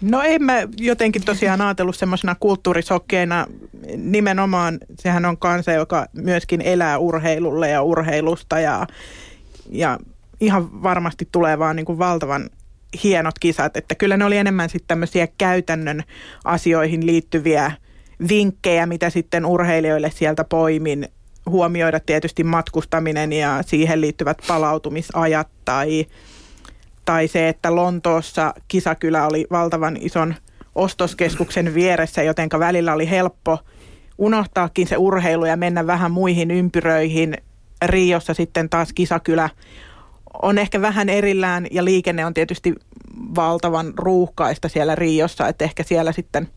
[0.00, 3.46] No en mä jotenkin tosiaan ajatellut semmoisena kulttuurisokkeina.
[3.96, 8.86] Nimenomaan sehän on kansa, joka myöskin elää urheilulle ja urheilusta ja,
[9.70, 9.98] ja
[10.40, 12.50] ihan varmasti tulee vaan niin kuin valtavan
[13.04, 13.76] hienot kisat.
[13.76, 16.02] Että kyllä ne oli enemmän sitten tämmöisiä käytännön
[16.44, 17.72] asioihin liittyviä–
[18.28, 21.08] vinkkejä, mitä sitten urheilijoille sieltä poimin.
[21.50, 26.06] Huomioida tietysti matkustaminen ja siihen liittyvät palautumisajat tai,
[27.04, 30.34] tai se, että Lontoossa kisakylä oli valtavan ison
[30.74, 33.58] ostoskeskuksen vieressä, joten välillä oli helppo
[34.18, 37.36] unohtaakin se urheilu ja mennä vähän muihin ympyröihin.
[37.84, 39.50] Riossa sitten taas kisakylä
[40.42, 42.74] on ehkä vähän erillään ja liikenne on tietysti
[43.34, 46.48] valtavan ruuhkaista siellä Riossa, että ehkä siellä sitten–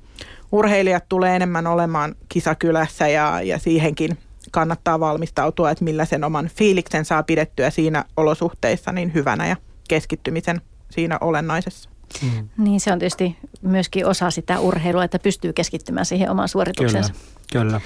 [0.51, 4.17] urheilijat tulee enemmän olemaan kisakylässä ja, ja siihenkin
[4.51, 9.55] kannattaa valmistautua, että millä sen oman fiiliksen saa pidettyä siinä olosuhteissa niin hyvänä ja
[9.89, 11.89] keskittymisen siinä olennaisessa.
[12.21, 12.49] Mm.
[12.57, 17.13] Niin se on tietysti myöskin osa sitä urheilua, että pystyy keskittymään siihen omaan suorituksensa.
[17.53, 17.81] Kyllä, kyllä.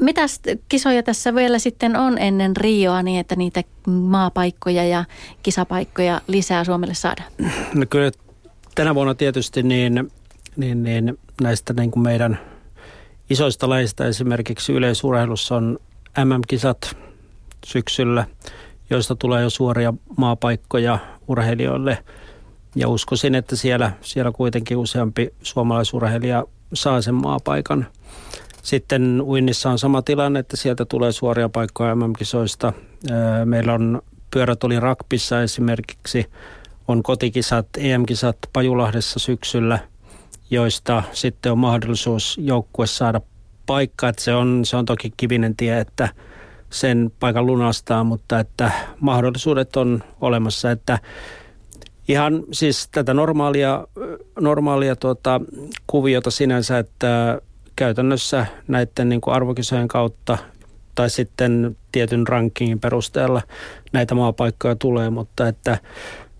[0.00, 5.04] Mitäs kisoja tässä vielä sitten on ennen Rioa niin, että niitä maapaikkoja ja
[5.42, 7.28] kisapaikkoja lisää Suomelle saadaan?
[7.74, 8.10] No kyllä
[8.74, 10.10] tänä vuonna tietysti niin
[10.56, 12.38] niin, niin näistä niin kuin meidän
[13.30, 15.78] isoista laista esimerkiksi yleisurheilussa on
[16.24, 16.96] MM-kisat
[17.66, 18.26] syksyllä,
[18.90, 21.98] joista tulee jo suoria maapaikkoja urheilijoille.
[22.76, 27.86] Ja uskoisin, että siellä, siellä kuitenkin useampi suomalaisurheilija saa sen maapaikan.
[28.62, 32.72] Sitten Uinnissa on sama tilanne, että sieltä tulee suoria paikkoja MM-kisoista.
[33.44, 36.26] Meillä on pyörätuli rakpissa esimerkiksi,
[36.88, 39.78] on kotikisat, EM-kisat Pajulahdessa syksyllä–
[40.54, 43.20] joista sitten on mahdollisuus joukkue saada
[43.66, 44.08] paikka.
[44.08, 46.08] Että se, on, se on toki kivinen tie, että
[46.70, 50.98] sen paikan lunastaa, mutta että mahdollisuudet on olemassa, että
[52.08, 53.86] ihan siis tätä normaalia,
[54.40, 55.40] normaalia tuota,
[55.86, 57.38] kuviota sinänsä, että
[57.76, 60.38] käytännössä näiden niin kuin arvokisojen kautta
[60.94, 63.42] tai sitten tietyn rankingin perusteella
[63.92, 65.78] näitä maapaikkoja tulee, mutta että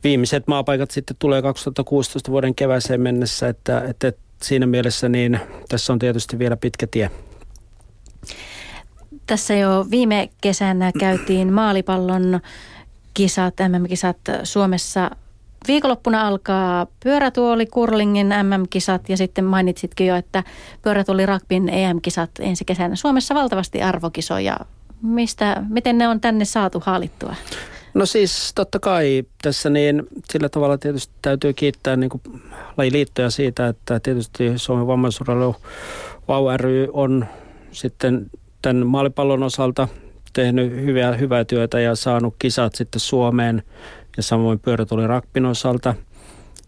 [0.04, 4.12] viimeiset maapaikat sitten tulee 2016 vuoden kevääseen mennessä, että, että
[4.42, 7.10] siinä mielessä niin tässä on tietysti vielä pitkä tie.
[9.26, 12.40] Tässä jo viime kesänä käytiin maalipallon
[13.14, 15.10] kisat, MM-kisat Suomessa.
[15.68, 20.44] Viikonloppuna alkaa pyörätuoli, kurlingin MM-kisat ja sitten mainitsitkin jo, että
[20.82, 22.96] pyörätuoli ragbin EM-kisat ensi kesänä.
[22.96, 24.56] Suomessa valtavasti arvokisoja.
[25.02, 27.34] Mistä, miten ne on tänne saatu haalittua?
[27.94, 30.02] No siis totta kai tässä niin
[30.32, 32.10] sillä tavalla tietysti täytyy kiittää niin
[32.76, 35.56] lajiliittoja siitä, että tietysti Suomen vammaisurheilu
[36.28, 37.26] Vau ry on
[37.72, 38.30] sitten
[38.62, 39.88] tämän maalipallon osalta
[40.32, 43.62] tehnyt hyvää, hyvää työtä ja saanut kisat sitten Suomeen
[44.16, 45.94] ja samoin pyörätuli rakpin osalta.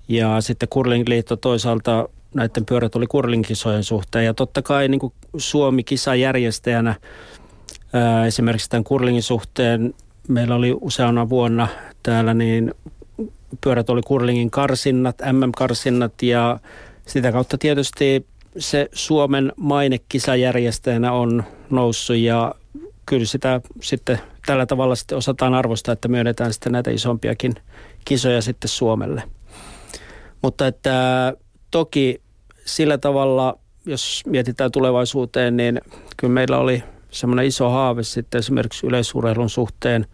[0.08, 4.24] Ja sitten Kurlingliitto toisaalta näiden pyörätuli kurlinkisojen suhteen.
[4.24, 6.94] Ja totta kai niin Suomi kisajärjestäjänä
[7.92, 9.94] ää, esimerkiksi tämän kurlingin suhteen
[10.28, 11.68] meillä oli useana vuonna
[12.02, 12.74] täällä niin
[13.60, 16.58] pyörät oli kurlingin karsinnat, MM-karsinnat ja
[17.06, 18.26] sitä kautta tietysti
[18.58, 22.54] se Suomen maine kisajärjestäjänä on noussut ja
[23.06, 27.54] kyllä sitä sitten tällä tavalla sitten osataan arvostaa, että myönnetään sitten näitä isompiakin
[28.04, 29.22] kisoja sitten Suomelle.
[30.42, 31.32] Mutta että
[31.70, 32.22] toki
[32.64, 35.80] sillä tavalla, jos mietitään tulevaisuuteen, niin
[36.16, 40.06] kyllä meillä oli semmoinen iso haave sitten esimerkiksi yleisurheilun suhteen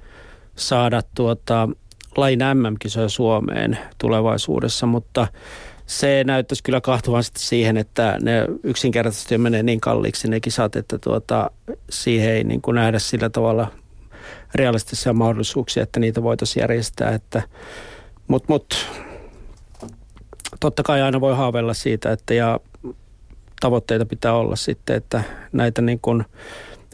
[0.56, 1.68] saada tuota
[2.16, 5.26] lain MM-kisoja Suomeen tulevaisuudessa, mutta
[5.86, 10.98] se näyttäisi kyllä kahtuvan sitten siihen, että ne yksinkertaisesti menee niin kalliiksi ne kisat, että
[10.98, 11.50] tuota,
[11.90, 13.66] siihen ei niin kuin nähdä sillä tavalla
[14.54, 17.10] realistisia mahdollisuuksia, että niitä voitaisiin järjestää.
[17.10, 17.42] Että,
[18.28, 18.86] Mutta mut,
[20.60, 22.60] totta kai aina voi haaveilla siitä, että ja
[23.60, 26.24] tavoitteita pitää olla sitten, että näitä niin kuin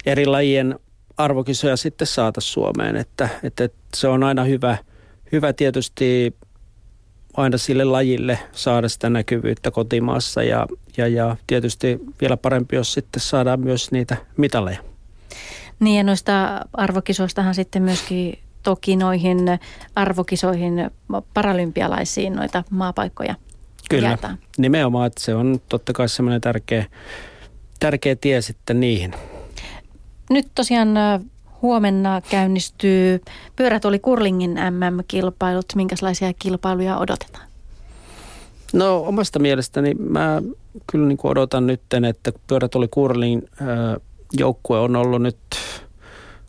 [0.06, 0.78] eri lajien
[1.18, 2.96] arvokisoja sitten saata Suomeen.
[2.96, 4.78] Että, että se on aina hyvä,
[5.32, 6.36] hyvä tietysti
[7.36, 13.20] aina sille lajille saada sitä näkyvyyttä kotimaassa ja, ja, ja tietysti vielä parempi, jos sitten
[13.20, 14.78] saadaan myös niitä mitaleja.
[15.80, 19.38] Niin ja noista arvokisoistahan sitten myöskin toki noihin
[19.94, 20.90] arvokisoihin
[21.34, 23.34] paralympialaisiin noita maapaikkoja
[23.90, 24.38] Kyllä, jaetaan.
[24.58, 26.84] nimenomaan, että se on totta kai semmoinen tärkeä,
[27.80, 29.14] tärkeä tie sitten niihin.
[30.30, 30.88] Nyt tosiaan
[31.62, 33.20] huomenna käynnistyy
[33.56, 35.66] pyörätuoli Kurlingin MM-kilpailut.
[35.74, 37.48] Minkälaisia kilpailuja odotetaan?
[38.72, 40.42] No omasta mielestäni mä
[40.86, 43.48] kyllä niin kuin odotan nyt, että pyörätuoli Kurlingin
[44.32, 45.38] joukkue on ollut nyt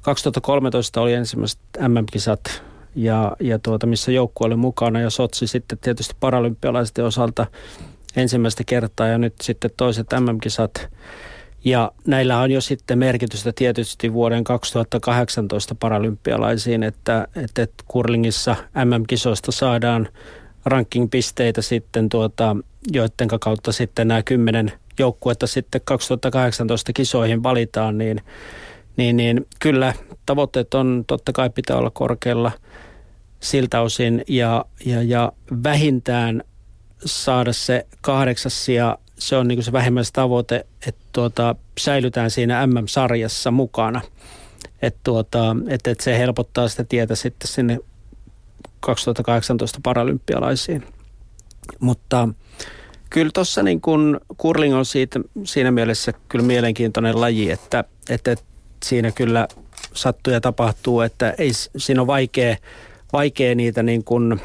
[0.02, 2.64] 2013 oli ensimmäiset MM-kisat
[2.96, 7.48] ja, ja tuota, missä joukkue oli mukana ja Sotsi sitten tietysti paralympialaisten osalta
[8.16, 10.90] ensimmäistä kertaa ja nyt sitten toiset MM-kisat
[11.66, 20.08] ja näillä on jo sitten merkitystä tietysti vuoden 2018 paralympialaisiin, että, että Kurlingissa MM-kisoista saadaan
[20.66, 22.56] ranking-pisteitä sitten tuota,
[22.92, 28.22] joiden kautta sitten nämä kymmenen joukkuetta sitten 2018 kisoihin valitaan, niin,
[28.98, 29.94] niin, niin kyllä
[30.26, 32.52] tavoitteet on totta kai pitää olla korkealla
[33.40, 35.32] siltä osin ja, ja, ja
[35.64, 36.44] vähintään
[37.06, 44.02] saada se kahdeksas ja se on niin se vähimmäistavoite, että tuota, säilytään siinä MM-sarjassa mukana.
[44.82, 47.80] Että tuota, et, et se helpottaa sitä tietä sitten sinne
[48.80, 50.84] 2018 paralympialaisiin.
[51.80, 52.30] Mutta
[53.10, 58.36] kyllä tuossa niin kun curling on siitä, siinä mielessä kyllä mielenkiintoinen laji, että, että,
[58.86, 59.48] siinä kyllä
[59.94, 62.56] sattuu ja tapahtuu, että ei, siinä on vaikea,
[63.14, 64.40] vaikea niitä niin kun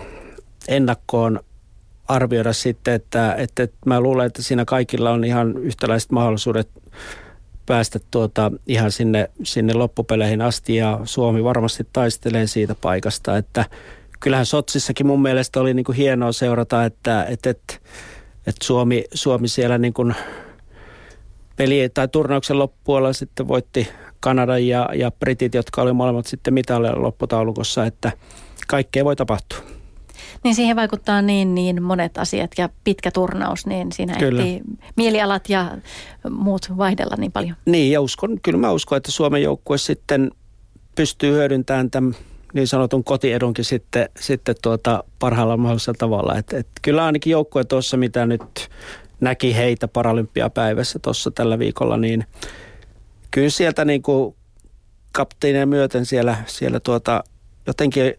[0.68, 1.40] ennakkoon
[2.08, 6.68] arvioida sitten, että, että, että mä luulen, että siinä kaikilla on ihan yhtäläiset mahdollisuudet
[7.66, 13.64] päästä tuota ihan sinne, sinne loppupeleihin asti ja Suomi varmasti taistelee siitä paikasta, että
[14.20, 17.74] kyllähän Sotsissakin mun mielestä oli niin kuin hienoa seurata, että, että, että,
[18.46, 20.14] että Suomi, Suomi siellä niin kuin
[21.56, 23.88] peli tai turnauksen loppupuolella sitten voitti
[24.20, 28.12] Kanadan ja, ja Britit, jotka oli molemmat sitten mitalleilla lopputaulukossa, että
[28.66, 29.58] kaikkea voi tapahtua.
[30.44, 34.42] Niin siihen vaikuttaa niin, niin monet asiat ja pitkä turnaus, niin siinä kyllä.
[34.42, 34.62] ehtii
[34.96, 35.78] mielialat ja
[36.30, 37.56] muut vaihdella niin paljon.
[37.66, 40.30] Niin ja uskon, kyllä mä uskon, että Suomen joukkue sitten
[40.96, 42.16] pystyy hyödyntämään tämän
[42.54, 46.36] niin sanotun kotiedunkin sitten, sitten tuota parhaalla mahdollisella tavalla.
[46.38, 48.70] Et, et kyllä ainakin joukkue tuossa, mitä nyt
[49.20, 52.24] näki heitä paralympiapäivässä tuossa tällä viikolla, niin
[53.30, 54.34] kyllä sieltä niin kuin
[55.12, 57.24] kapteenien myöten siellä, siellä tuota,
[57.66, 58.14] jotenkin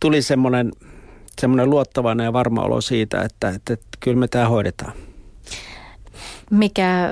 [0.00, 0.72] tuli semmoinen–
[1.40, 4.92] semmoinen luottavainen ja varma olo siitä, että, että, että kyllä me tämä hoidetaan.
[6.50, 7.08] Mikä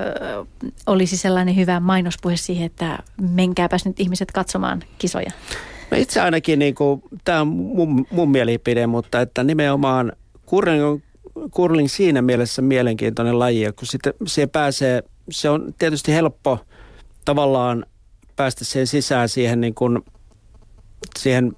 [0.87, 5.31] olisi sellainen hyvä mainospuhe siihen, että menkääpäs nyt ihmiset katsomaan kisoja?
[5.91, 10.13] No itse ainakin, niin kuin, tämä on mun, mun mielipide, mutta että nimenomaan
[10.47, 11.03] curling on
[11.51, 16.59] curling siinä mielessä mielenkiintoinen laji, kun sitten siihen pääsee, se on tietysti helppo
[17.25, 17.87] tavallaan
[18.37, 20.03] päästä siihen sisään siihen, niin kuin,
[21.19, 21.53] siihen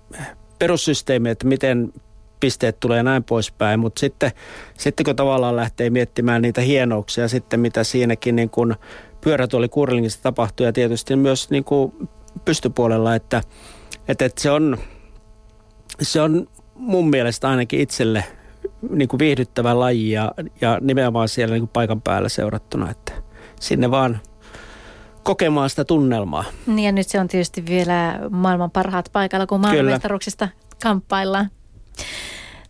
[0.58, 1.92] perussysteemiin, että miten
[2.40, 4.30] pisteet tulee näin poispäin, mutta sitten,
[4.78, 8.74] sitten kun tavallaan lähtee miettimään niitä hienouksia sitten, mitä siinäkin niin kuin
[9.20, 12.08] pyörätuoli kurlingissa tapahtuu ja tietysti myös niin kuin
[12.44, 13.42] pystypuolella, että,
[14.08, 14.78] että, että se, on,
[16.02, 18.24] se on mun mielestä ainakin itselle
[18.90, 23.12] niin kuin viihdyttävä laji ja, ja nimenomaan siellä niin kuin paikan päällä seurattuna, että
[23.60, 24.20] sinne vaan
[25.22, 26.44] kokemaan sitä tunnelmaa.
[26.66, 30.48] Niin ja nyt se on tietysti vielä maailman parhaat paikalla, kun maailmanmestaruuksista
[30.82, 31.50] kamppaillaan.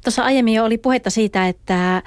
[0.04, 2.02] Tuossa aiemmin jo oli puhetta siitä, että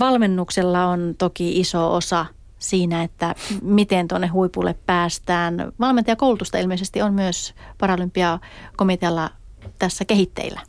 [0.00, 2.26] valmennuksella on toki iso osa
[2.58, 5.72] siinä, että miten tuonne huipulle päästään.
[5.80, 9.30] Valmentajakoulutusta ilmeisesti on myös Paralympiakomitealla
[9.78, 10.60] tässä kehitteillä.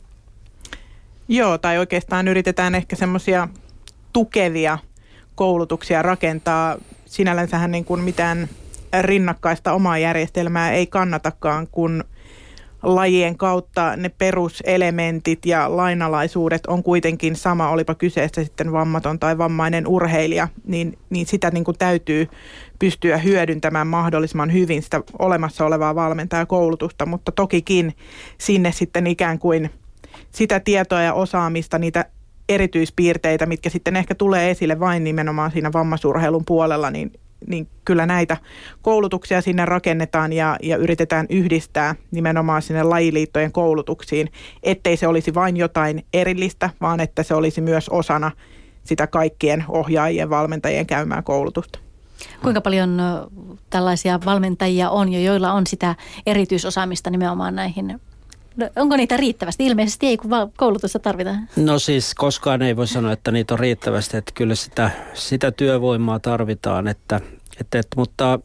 [1.28, 3.48] Joo, tai oikeastaan yritetään ehkä semmoisia
[4.12, 4.78] tukevia
[5.34, 6.76] koulutuksia rakentaa.
[7.06, 8.48] Sinällänsähän niin kuin mitään
[9.00, 12.04] rinnakkaista omaa järjestelmää ei kannatakaan, kun
[12.82, 19.86] lajien kautta ne peruselementit ja lainalaisuudet on kuitenkin sama, olipa kyseessä sitten vammaton tai vammainen
[19.86, 22.28] urheilija, niin, niin sitä niin kuin täytyy
[22.78, 27.94] pystyä hyödyntämään mahdollisimman hyvin sitä olemassa olevaa valmentajakoulutusta, mutta tokikin
[28.38, 29.70] sinne sitten ikään kuin
[30.30, 32.04] sitä tietoa ja osaamista, niitä
[32.48, 37.12] erityispiirteitä, mitkä sitten ehkä tulee esille vain nimenomaan siinä vammasurheilun puolella, niin
[37.46, 38.36] niin kyllä näitä
[38.82, 44.32] koulutuksia sinne rakennetaan ja, ja yritetään yhdistää nimenomaan sinne lajiliittojen koulutuksiin,
[44.62, 48.30] ettei se olisi vain jotain erillistä, vaan että se olisi myös osana
[48.82, 51.78] sitä kaikkien ohjaajien, valmentajien käymää koulutusta.
[52.42, 53.02] Kuinka paljon
[53.70, 55.94] tällaisia valmentajia on jo, joilla on sitä
[56.26, 58.00] erityisosaamista nimenomaan näihin
[58.56, 59.66] No, onko niitä riittävästi?
[59.66, 61.48] Ilmeisesti ei, kun koulutusta tarvitaan.
[61.56, 64.16] No siis koskaan ei voi sanoa, että niitä on riittävästi.
[64.16, 66.88] Että kyllä sitä, sitä työvoimaa tarvitaan.
[66.88, 67.20] Että,
[67.60, 68.38] että, että, mutta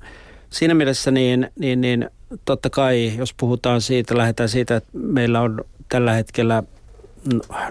[0.49, 2.09] siinä mielessä niin, niin, niin
[2.45, 6.63] totta kai, jos puhutaan siitä, lähdetään siitä, että meillä on tällä hetkellä,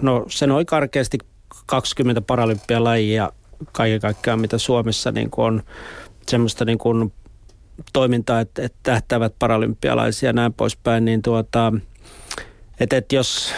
[0.01, 1.17] no se noin karkeasti
[1.65, 3.31] 20 paralympialajia
[3.71, 5.63] kaiken kaikkiaan, mitä Suomessa niin kuin on
[6.27, 7.13] semmoista niin kuin
[7.93, 11.73] toimintaa, että, että tähtävät paralympialaisia ja näin poispäin, niin tuota,
[12.79, 13.53] että et jos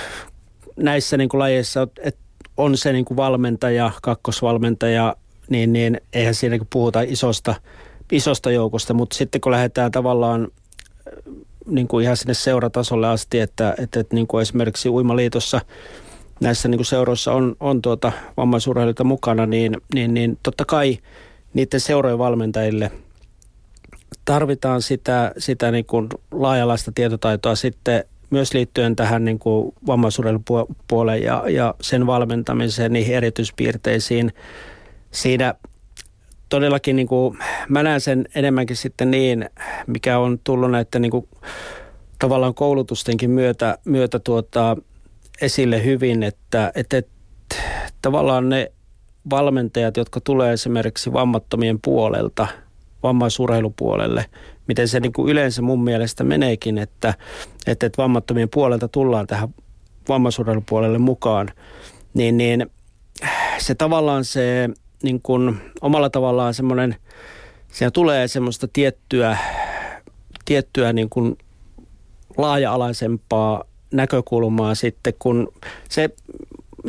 [0.75, 2.17] näissä niin kuin lajeissa et
[2.57, 5.15] on se niin kuin valmentaja, kakkosvalmentaja,
[5.49, 7.55] niin, niin eihän siinä niin puhuta isosta,
[8.11, 11.33] isosta joukosta, mutta sitten kun lähdetään tavallaan äh,
[11.65, 15.61] niin kuin ihan sinne seuratasolle asti, että, että, että niin kuin esimerkiksi Uimaliitossa
[16.39, 20.97] näissä niin kuin seuroissa on, on tuota vammaisurheilijoita mukana, niin, niin, niin totta kai
[21.53, 22.91] niiden seurojen valmentajille
[24.25, 27.55] tarvitaan sitä, sitä niin kuin laajalaista tietotaitoa.
[27.55, 34.33] Sitten myös liittyen tähän niin kuin vammaisurheilupuoleen ja, ja sen valmentamiseen, niihin erityispiirteisiin.
[35.11, 35.53] Siinä
[36.49, 37.37] todellakin niin kuin,
[37.69, 39.49] mä näen sen enemmänkin sitten niin,
[39.87, 41.27] mikä on tullut näiden niin kuin,
[42.19, 44.77] tavallaan koulutustenkin myötä, myötä tuota,
[45.41, 47.15] esille hyvin, että, että, että
[48.01, 48.71] tavallaan ne
[49.29, 52.47] valmentajat, jotka tulee esimerkiksi vammattomien puolelta,
[53.03, 54.25] vammaisurheilupuolelle,
[54.67, 57.13] miten se niin kuin yleensä mun mielestä meneekin, että,
[57.67, 59.49] että, että vammattomien puolelta tullaan tähän
[60.09, 61.51] vammaisurheilupuolelle mukaan,
[62.13, 62.71] niin, niin
[63.57, 64.69] se tavallaan se
[65.03, 66.95] niin kuin omalla tavallaan semmoinen,
[67.71, 69.37] siellä tulee semmoista tiettyä,
[70.45, 71.37] tiettyä niin kuin
[72.37, 73.63] laaja-alaisempaa
[73.93, 75.53] näkökulmaa sitten, kun
[75.89, 76.09] se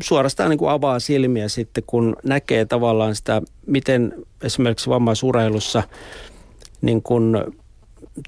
[0.01, 5.83] suorastaan niin kuin avaa silmiä sitten, kun näkee tavallaan sitä, miten esimerkiksi vammaisurheilussa
[6.81, 7.37] niin kuin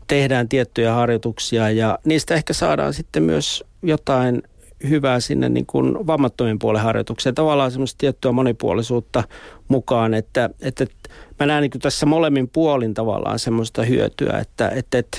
[0.07, 4.43] tehdään tiettyjä harjoituksia ja niistä ehkä saadaan sitten myös jotain
[4.89, 7.35] hyvää sinne niin kuin vammattomien puolen harjoitukseen.
[7.35, 9.25] Tavallaan semmoista tiettyä monipuolisuutta
[9.69, 10.87] mukaan, että, että,
[11.41, 15.19] mä näen niin tässä molemmin puolin tavallaan semmoista hyötyä, että, että, että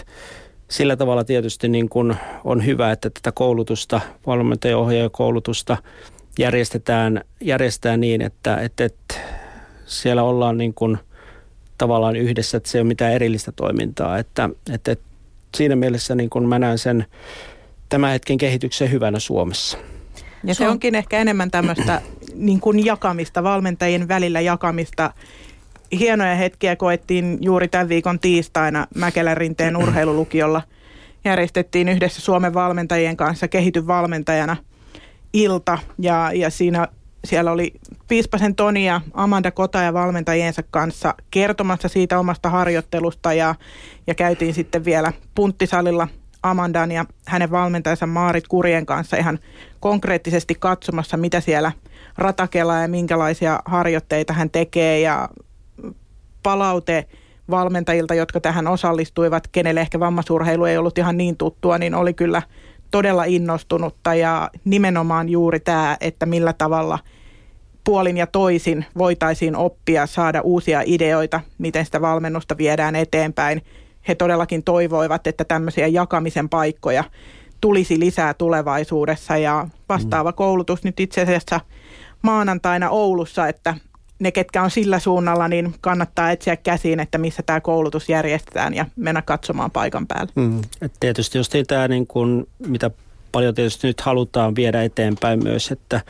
[0.67, 4.79] sillä tavalla tietysti niin kuin on hyvä, että tätä koulutusta, valmentajan
[6.39, 9.15] järjestetään, järjestetään niin, että, että, että
[9.85, 10.97] siellä ollaan niin kuin–
[11.81, 14.17] tavallaan yhdessä, että se ei ole mitään erillistä toimintaa.
[14.17, 15.05] Että, että, että
[15.57, 17.05] siinä mielessä niin kuin mä näen sen
[17.89, 19.77] tämän hetken kehityksen hyvänä Suomessa.
[20.43, 22.01] Ja se onkin ehkä enemmän tämmöistä
[22.35, 25.13] niin kuin jakamista, valmentajien välillä jakamista.
[25.99, 30.61] Hienoja hetkiä koettiin juuri tämän viikon tiistaina Mäkelän rinteen urheilulukiolla.
[31.25, 34.57] Järjestettiin yhdessä Suomen valmentajien kanssa kehityvalmentajana
[35.33, 36.87] ilta ja, ja siinä
[37.25, 37.73] siellä oli
[38.11, 43.55] Piispasen Toni ja Amanda Kota ja valmentajiensa kanssa kertomassa siitä omasta harjoittelusta ja,
[44.07, 46.07] ja käytiin sitten vielä punttisalilla
[46.43, 49.39] Amandan ja hänen valmentajansa Maarit Kurien kanssa ihan
[49.79, 51.71] konkreettisesti katsomassa, mitä siellä
[52.17, 55.29] ratakella ja minkälaisia harjoitteita hän tekee ja
[56.43, 57.07] palaute
[57.49, 62.41] valmentajilta, jotka tähän osallistuivat, kenelle ehkä vammasurheilu ei ollut ihan niin tuttua, niin oli kyllä
[62.91, 66.99] todella innostunutta ja nimenomaan juuri tämä, että millä tavalla
[67.83, 73.61] puolin ja toisin voitaisiin oppia, saada uusia ideoita, miten sitä valmennusta viedään eteenpäin
[74.07, 77.03] he todellakin toivoivat, että tämmöisiä jakamisen paikkoja
[77.61, 80.35] tulisi lisää tulevaisuudessa ja vastaava mm.
[80.35, 81.59] koulutus nyt itse asiassa
[82.21, 83.75] maanantaina Oulussa, että
[84.19, 88.85] ne, ketkä on sillä suunnalla, niin kannattaa etsiä käsiin, että missä tämä koulutus järjestetään ja
[88.95, 90.31] mennä katsomaan paikan päälle.
[90.35, 90.61] Mm.
[90.81, 92.91] Et tietysti jos tämä, niin kun, mitä
[93.31, 96.01] paljon tietysti nyt halutaan viedä eteenpäin myös, että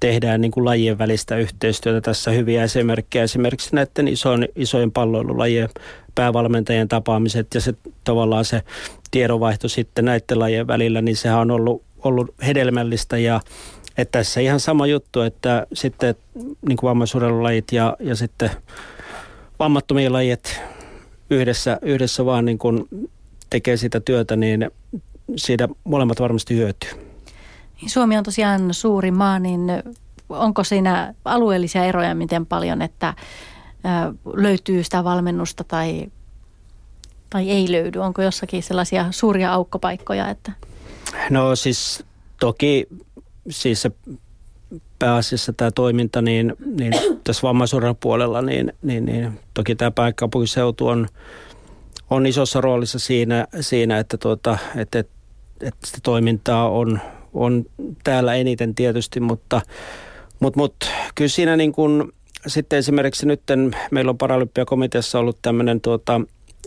[0.00, 2.00] tehdään niin kuin lajien välistä yhteistyötä.
[2.00, 5.68] Tässä hyviä esimerkkejä esimerkiksi näiden isojen, isojen palloilulajien
[6.14, 7.74] päävalmentajien tapaamiset ja se
[8.04, 8.62] tavallaan se
[9.10, 13.40] tiedonvaihto sitten näiden lajien välillä, niin sehän on ollut, ollut hedelmällistä ja
[13.98, 16.14] että tässä ihan sama juttu, että sitten
[16.68, 18.50] niin kuin vammaisurheilulajit ja, ja sitten
[19.58, 20.60] vammattomien lajit
[21.30, 22.88] yhdessä, yhdessä vaan niin kuin
[23.50, 24.70] tekee sitä työtä, niin
[25.36, 27.05] siitä molemmat varmasti hyötyy.
[27.80, 29.60] Niin Suomi on tosiaan suuri maa, niin
[30.28, 33.14] onko siinä alueellisia eroja miten paljon, että
[34.34, 36.06] löytyy sitä valmennusta tai,
[37.30, 37.98] tai ei löydy?
[37.98, 40.28] Onko jossakin sellaisia suuria aukkopaikkoja?
[40.28, 40.52] Että...
[41.30, 42.04] No siis
[42.40, 42.86] toki
[43.50, 43.90] siis se
[44.98, 46.92] pääasiassa tämä toiminta, niin, niin
[47.24, 51.08] tässä vammaisurheilun puolella, niin, niin, niin toki tämä pääkaupunkiseutu on,
[52.10, 55.14] on isossa roolissa siinä, siinä että, tuota, että, että,
[55.60, 57.00] että sitä toimintaa on,
[57.36, 57.64] on
[58.04, 59.60] täällä eniten tietysti, mutta,
[60.40, 62.12] mutta, mutta kyllä siinä niin kuin,
[62.46, 63.40] sitten esimerkiksi nyt
[63.90, 66.20] meillä on Paralympiakomiteassa ollut tämmöinen tuota,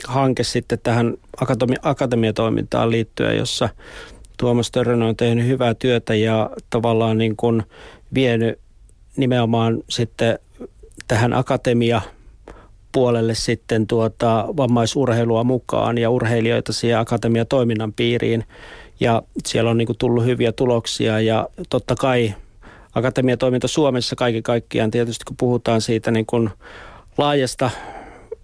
[0.07, 3.69] hanke sitten tähän akatemi, akatemiatoimintaan liittyen, jossa
[4.37, 7.63] Tuomas Törrön on tehnyt hyvää työtä ja tavallaan niin kuin
[8.13, 8.59] vienyt
[9.17, 10.39] nimenomaan sitten
[11.07, 12.01] tähän akatemia
[12.91, 18.43] puolelle sitten tuota vammaisurheilua mukaan ja urheilijoita siihen akatemiatoiminnan piiriin.
[18.99, 22.33] Ja siellä on niin kuin tullut hyviä tuloksia ja totta kai
[22.95, 26.49] akatemiatoiminta Suomessa kaiken kaikkiaan tietysti kun puhutaan siitä niin kuin
[27.17, 27.69] laajasta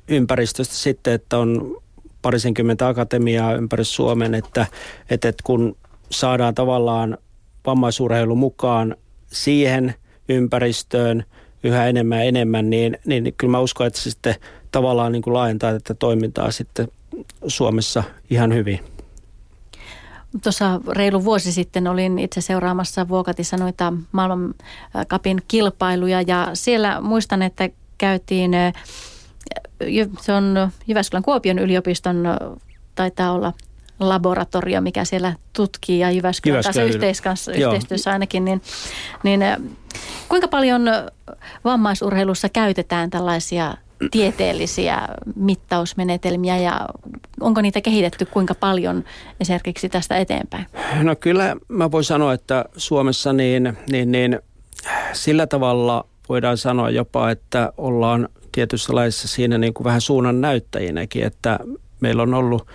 [0.08, 1.82] ympäristöstä sitten, että on
[2.22, 4.66] parisenkymmentä akatemiaa ympäri Suomen, että,
[5.10, 5.78] että kun
[6.12, 7.18] saadaan tavallaan
[7.66, 8.96] vammaisurheilu mukaan
[9.28, 9.94] siihen
[10.30, 11.26] ympäristöön
[11.64, 14.36] yhä enemmän ja enemmän, niin, niin kyllä mä uskon, että se sitten
[14.72, 16.88] tavallaan niin kuin laajentaa tätä toimintaa sitten
[17.48, 18.95] Suomessa ihan hyvin.
[20.44, 26.22] Tuossa reilu vuosi sitten olin itse seuraamassa Vuokatissa noita maailmankapin kilpailuja.
[26.22, 28.52] Ja siellä muistan, että käytiin,
[30.22, 32.24] se on Jyväskylän Kuopion yliopiston,
[32.96, 33.54] taitaa olla
[34.00, 36.00] laboratorio, mikä siellä tutkii.
[36.00, 38.62] Ja Jyväskylän kanssa yhteiskanssa, yhteistyössä ainakin, niin,
[39.24, 39.42] niin
[40.30, 40.86] kuinka paljon
[41.64, 43.74] vammaisurheilussa käytetään tällaisia
[44.12, 46.88] tieteellisiä mittausmenetelmiä ja
[47.40, 49.04] onko niitä kehitetty kuinka paljon
[49.40, 50.66] esimerkiksi tästä eteenpäin?
[51.04, 54.40] No kyllä mä voin sanoa, että Suomessa niin, niin, niin
[55.14, 61.24] sillä tavalla voidaan sanoa jopa, että ollaan tietyssä laissa siinä niin kuin vähän suunnan näyttäjinäkin,
[61.24, 61.60] että
[62.00, 62.68] meillä on ollut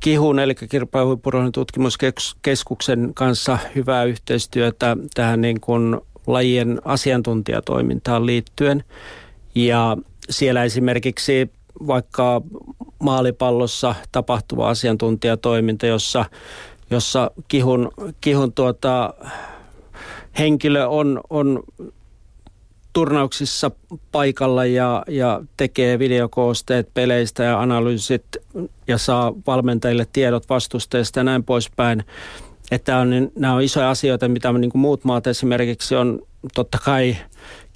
[0.00, 8.84] Kihun, eli kilpailuhuippurohden tutkimuskeskuksen kanssa hyvää yhteistyötä tähän niin kuin lajien asiantuntijatoimintaan liittyen.
[9.54, 9.96] Ja
[10.30, 11.50] siellä esimerkiksi
[11.86, 12.42] vaikka
[13.02, 16.24] maalipallossa tapahtuva asiantuntijatoiminta, jossa,
[16.90, 19.14] jossa kihun, kihun tuota,
[20.38, 21.62] henkilö on, on
[22.92, 23.70] turnauksissa
[24.12, 28.24] paikalla ja, ja tekee videokoosteet peleistä ja analyysit
[28.88, 32.04] ja saa valmentajille tiedot vastusteista ja näin poispäin.
[32.70, 36.22] Että on, niin, nämä on isoja asioita, mitä niin kuin muut maat esimerkiksi on
[36.54, 37.16] totta kai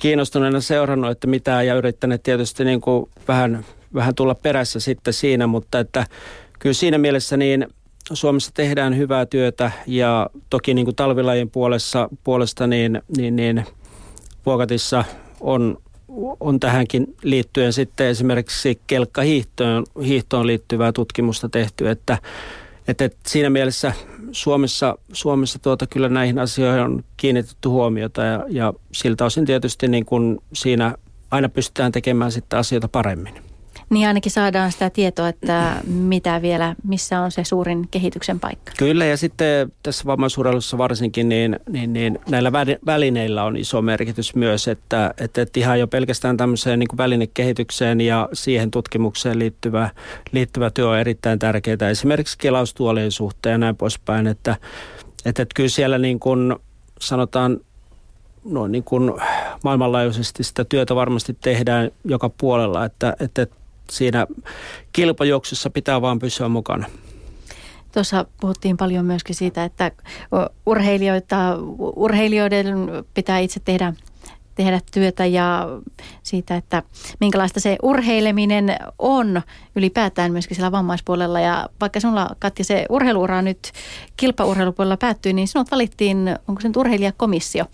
[0.02, 5.46] kiinnostuneena seurannut, että mitä ja yrittäneet tietysti niin kuin vähän, vähän tulla perässä sitten siinä,
[5.46, 6.06] mutta että
[6.58, 7.66] kyllä siinä mielessä niin
[8.12, 13.64] Suomessa tehdään hyvää työtä ja toki niin kuin talvilajien puolesta, puolesta niin, niin, niin–
[14.46, 15.04] Vuokatissa
[15.40, 15.78] on,
[16.40, 22.18] on tähänkin liittyen sitten esimerkiksi kelkkahiihtoon hiihtoon liittyvää tutkimusta tehty, että,
[22.88, 23.92] että, että siinä mielessä
[24.32, 30.04] Suomessa, Suomessa tuota, kyllä näihin asioihin on kiinnitetty huomiota ja, ja siltä osin tietysti niin
[30.04, 30.94] kuin siinä
[31.30, 33.51] aina pystytään tekemään sitten asioita paremmin.
[33.92, 38.72] Niin ainakin saadaan sitä tietoa, että mitä vielä, missä on se suurin kehityksen paikka.
[38.78, 42.52] Kyllä ja sitten tässä vammaisurheilussa varsinkin niin, niin, niin näillä
[42.86, 48.28] välineillä on iso merkitys myös, että, että, että ihan jo pelkästään tämmöiseen niin välinekehitykseen ja
[48.32, 49.90] siihen tutkimukseen liittyvä,
[50.32, 51.90] liittyvä työ on erittäin tärkeää.
[51.90, 54.56] Esimerkiksi kelaustuolien suhteen ja näin poispäin, että,
[55.24, 56.56] että, että kyllä siellä niin kuin
[57.00, 57.60] sanotaan
[58.44, 59.12] noin niin kuin
[59.64, 63.46] maailmanlaajuisesti sitä työtä varmasti tehdään joka puolella, että, että
[63.96, 64.26] siinä
[64.92, 66.86] kilpajuoksussa pitää vaan pysyä mukana.
[67.92, 69.90] Tuossa puhuttiin paljon myöskin siitä, että
[70.66, 71.36] urheilijoita,
[71.78, 72.76] urheilijoiden
[73.14, 73.92] pitää itse tehdä
[74.54, 75.68] tehdä työtä ja
[76.22, 76.82] siitä, että
[77.20, 79.42] minkälaista se urheileminen on
[79.76, 81.40] ylipäätään myöskin siellä vammaispuolella.
[81.40, 83.72] Ja vaikka sinulla, Katja, se urheiluura nyt
[84.16, 87.64] kilpaurheilupuolella päättyi, niin sinut valittiin, onko se nyt urheilijakomissio?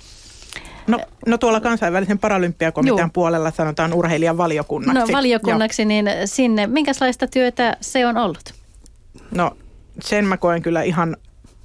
[0.88, 3.10] No, no tuolla kansainvälisen paralympiakomitean Juu.
[3.12, 5.12] puolella sanotaan urheilijan valiokunnaksi.
[5.12, 5.88] No valiokunnaksi, Joo.
[5.88, 8.54] niin sinne, minkälaista työtä se on ollut?
[9.30, 9.56] No
[10.00, 11.16] sen mä koen kyllä ihan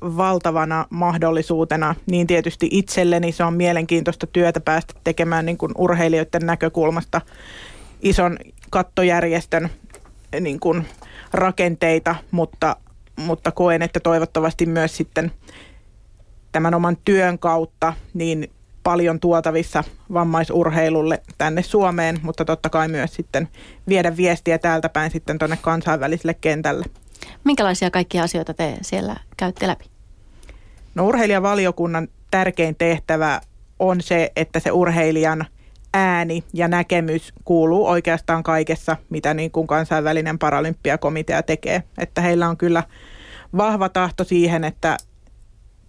[0.01, 7.21] valtavana mahdollisuutena, niin tietysti itselleni se on mielenkiintoista työtä päästä tekemään niin kuin urheilijoiden näkökulmasta
[8.01, 8.37] ison
[8.69, 9.69] kattojärjestön
[10.39, 10.87] niin kuin
[11.33, 12.75] rakenteita, mutta,
[13.15, 15.31] mutta koen, että toivottavasti myös sitten
[16.51, 18.51] tämän oman työn kautta niin
[18.83, 23.47] paljon tuotavissa vammaisurheilulle tänne Suomeen, mutta totta kai myös sitten
[23.87, 26.85] viedä viestiä täältä päin sitten tuonne kansainväliselle kentälle.
[27.43, 29.85] Minkälaisia kaikkia asioita te siellä käytte läpi?
[30.95, 33.41] No urheilijavaliokunnan tärkein tehtävä
[33.79, 35.45] on se, että se urheilijan
[35.93, 41.83] ääni ja näkemys kuuluu oikeastaan kaikessa, mitä niin kuin kansainvälinen paralympiakomitea tekee.
[41.97, 42.83] Että heillä on kyllä
[43.57, 44.97] vahva tahto siihen, että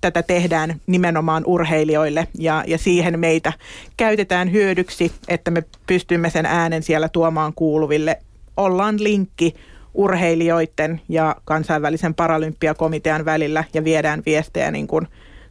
[0.05, 3.53] tätä tehdään nimenomaan urheilijoille ja, ja siihen meitä
[3.97, 8.19] käytetään hyödyksi, että me pystymme sen äänen siellä tuomaan kuuluville.
[8.57, 9.55] Ollaan linkki
[9.95, 15.09] urheilijoiden ja kansainvälisen paralympiakomitean välillä ja viedään viestejä niin kuin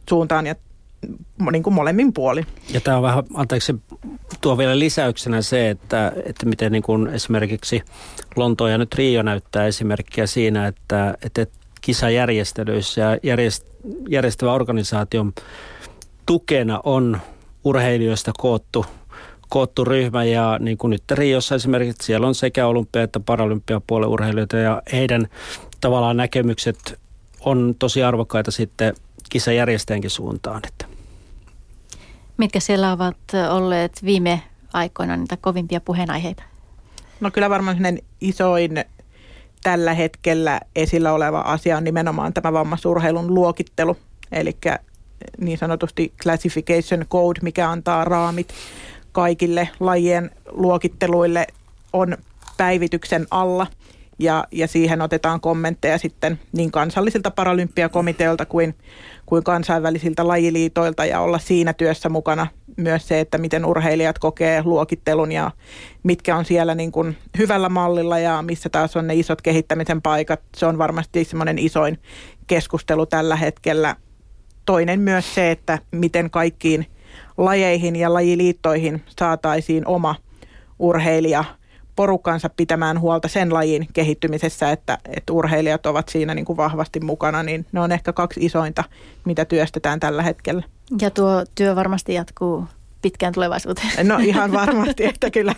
[0.08, 0.54] suuntaan ja
[1.50, 2.42] niin kuin molemmin puoli.
[2.72, 3.74] Ja tämä on vähän, anteeksi,
[4.40, 7.82] tuo vielä lisäyksenä se, että, että miten niin kuin esimerkiksi
[8.36, 11.46] Lontoa ja nyt Rio näyttää esimerkkiä siinä, että, että
[11.84, 13.64] kisajärjestelyissä ja järjest,
[14.08, 15.32] järjestävä organisaation
[16.26, 17.20] tukena on
[17.64, 18.86] urheilijoista koottu
[19.48, 24.56] koottu ryhmä ja niin kuin nyt Riossa esimerkiksi siellä on sekä olympia- että paralympiapuolen urheilijoita
[24.56, 25.28] ja heidän
[25.80, 27.00] tavallaan näkemykset
[27.40, 28.94] on tosi arvokkaita sitten
[29.30, 30.62] kisajärjestäjänkin suuntaan.
[30.68, 30.86] Että.
[32.36, 33.16] Mitkä siellä ovat
[33.50, 36.42] olleet viime aikoina niitä kovimpia puheenaiheita?
[37.20, 38.84] No kyllä varmaan isoin
[39.64, 43.96] tällä hetkellä esillä oleva asia on nimenomaan tämä vammaisurheilun luokittelu,
[44.32, 44.56] eli
[45.40, 48.48] niin sanotusti classification code, mikä antaa raamit
[49.12, 51.46] kaikille lajien luokitteluille
[51.92, 52.16] on
[52.56, 53.66] päivityksen alla.
[54.18, 58.74] Ja, ja siihen otetaan kommentteja sitten niin kansallisilta paralympiakomiteoilta kuin,
[59.26, 62.46] kuin kansainvälisiltä lajiliitoilta ja olla siinä työssä mukana
[62.76, 65.50] myös se, että miten urheilijat kokee luokittelun ja
[66.02, 70.40] mitkä on siellä niin kuin hyvällä mallilla ja missä taas on ne isot kehittämisen paikat.
[70.56, 71.98] Se on varmasti semmoinen isoin
[72.46, 73.96] keskustelu tällä hetkellä.
[74.66, 76.86] Toinen myös se, että miten kaikkiin
[77.36, 80.14] lajeihin ja lajiliittoihin saataisiin oma
[80.78, 81.44] urheilija
[81.96, 87.42] porukkansa pitämään huolta sen lajin kehittymisessä, että, että urheilijat ovat siinä niin kuin vahvasti mukana,
[87.42, 88.84] niin ne on ehkä kaksi isointa,
[89.24, 90.62] mitä työstetään tällä hetkellä.
[91.00, 92.64] Ja tuo työ varmasti jatkuu
[93.02, 93.90] pitkään tulevaisuuteen.
[94.08, 95.54] No ihan varmasti, että kyllä,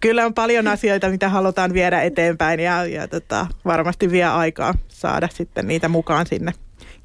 [0.00, 5.28] kyllä on paljon asioita, mitä halutaan viedä eteenpäin ja, ja tota, varmasti vie aikaa saada
[5.34, 6.52] sitten niitä mukaan sinne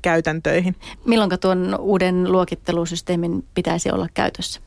[0.01, 0.75] käytäntöihin.
[1.05, 4.61] Milloin tuon uuden luokittelusysteemin pitäisi olla käytössä?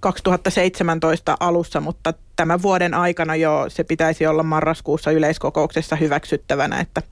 [0.00, 7.02] 2017 alussa, mutta tämän vuoden aikana jo se pitäisi olla marraskuussa yleiskokouksessa hyväksyttävänä, että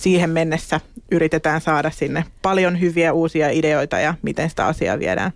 [0.00, 0.80] siihen mennessä
[1.10, 5.32] yritetään saada sinne paljon hyviä uusia ideoita ja miten sitä asiaa viedään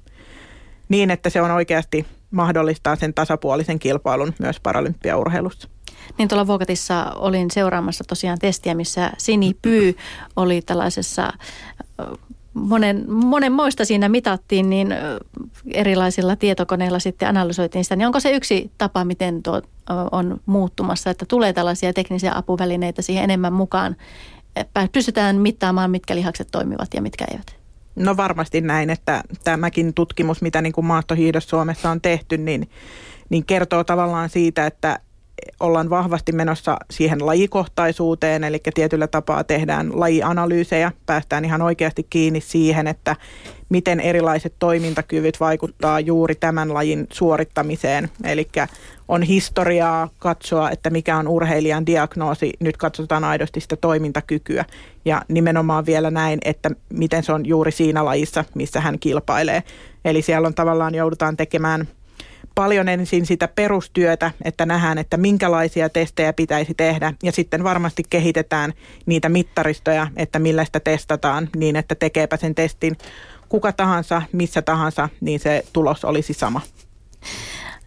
[0.89, 5.69] niin, että se on oikeasti mahdollistaa sen tasapuolisen kilpailun myös paralympiaurheilussa.
[6.19, 9.97] Niin tuolla Vuokatissa olin seuraamassa tosiaan testiä, missä Sini Pyy
[10.37, 11.33] oli tällaisessa
[12.55, 14.95] monen, monen moista siinä mitattiin, niin
[15.73, 17.97] erilaisilla tietokoneilla sitten analysoitiin sitä.
[17.97, 19.63] Niin onko se yksi tapa, miten tuo
[20.13, 23.97] on muuttumassa, että tulee tällaisia teknisiä apuvälineitä siihen enemmän mukaan?
[24.93, 27.57] Pystytään mittaamaan, mitkä lihakset toimivat ja mitkä eivät?
[27.97, 32.71] No varmasti näin, että tämäkin tutkimus, mitä niin kuin maastohiidossa Suomessa on tehty, niin,
[33.29, 34.99] niin kertoo tavallaan siitä, että
[35.61, 42.87] ollaan vahvasti menossa siihen lajikohtaisuuteen, eli tietyllä tapaa tehdään lajianalyysejä, päästään ihan oikeasti kiinni siihen,
[42.87, 43.17] että
[43.69, 48.11] miten erilaiset toimintakyvyt vaikuttaa juuri tämän lajin suorittamiseen.
[48.25, 48.49] Eli
[49.09, 54.65] on historiaa katsoa, että mikä on urheilijan diagnoosi, nyt katsotaan aidosti sitä toimintakykyä
[55.05, 59.63] ja nimenomaan vielä näin, että miten se on juuri siinä lajissa, missä hän kilpailee.
[60.05, 61.89] Eli siellä on tavallaan joudutaan tekemään–
[62.55, 68.73] paljon ensin sitä perustyötä, että nähdään, että minkälaisia testejä pitäisi tehdä ja sitten varmasti kehitetään
[69.07, 72.97] niitä mittaristoja, että millä sitä testataan niin, että tekeepä sen testin
[73.49, 76.61] kuka tahansa, missä tahansa, niin se tulos olisi sama.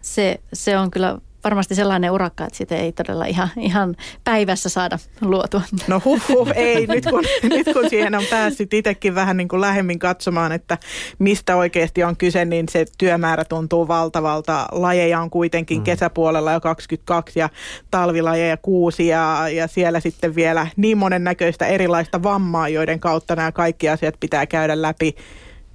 [0.02, 5.00] Se, se on kyllä varmasti sellainen urakka, että sitä ei todella ihan, ihan päivässä saada
[5.22, 5.62] luotua.
[5.88, 6.88] No huh, huh ei.
[6.88, 7.24] Nyt kun,
[7.56, 10.78] nyt kun siihen on päässyt itsekin vähän niin kuin lähemmin katsomaan, että
[11.20, 14.68] mistä oikeasti on kyse, niin se työmäärä tuntuu valtavalta.
[14.72, 15.84] Lajeja on kuitenkin mm.
[15.84, 17.50] kesäpuolella jo 22 ja
[17.92, 23.90] talvilajeja 6 ja, ja siellä sitten vielä niin monennäköistä erilaista vammaa, joiden kautta nämä kaikki
[23.90, 25.16] asiat pitää käydä läpi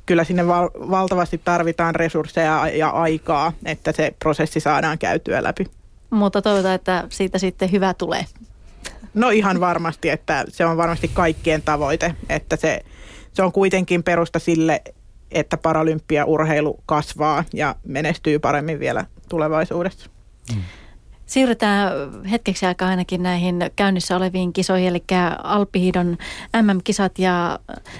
[0.07, 5.67] kyllä sinne val- valtavasti tarvitaan resursseja ja aikaa, että se prosessi saadaan käytyä läpi.
[6.11, 8.25] Mutta toivotaan, että siitä sitten hyvä tulee.
[9.15, 12.81] No ihan varmasti, että se on varmasti kaikkien tavoite, että se,
[13.33, 14.83] se on kuitenkin perusta sille,
[15.31, 20.11] että paralympiaurheilu kasvaa ja menestyy paremmin vielä tulevaisuudessa.
[20.55, 20.63] Mm.
[21.27, 21.93] Siirrytään
[22.31, 25.05] hetkeksi aikaa ainakin näihin käynnissä oleviin kisoihin, eli
[25.43, 26.19] Alppihidon
[26.63, 27.59] MM-kisat ja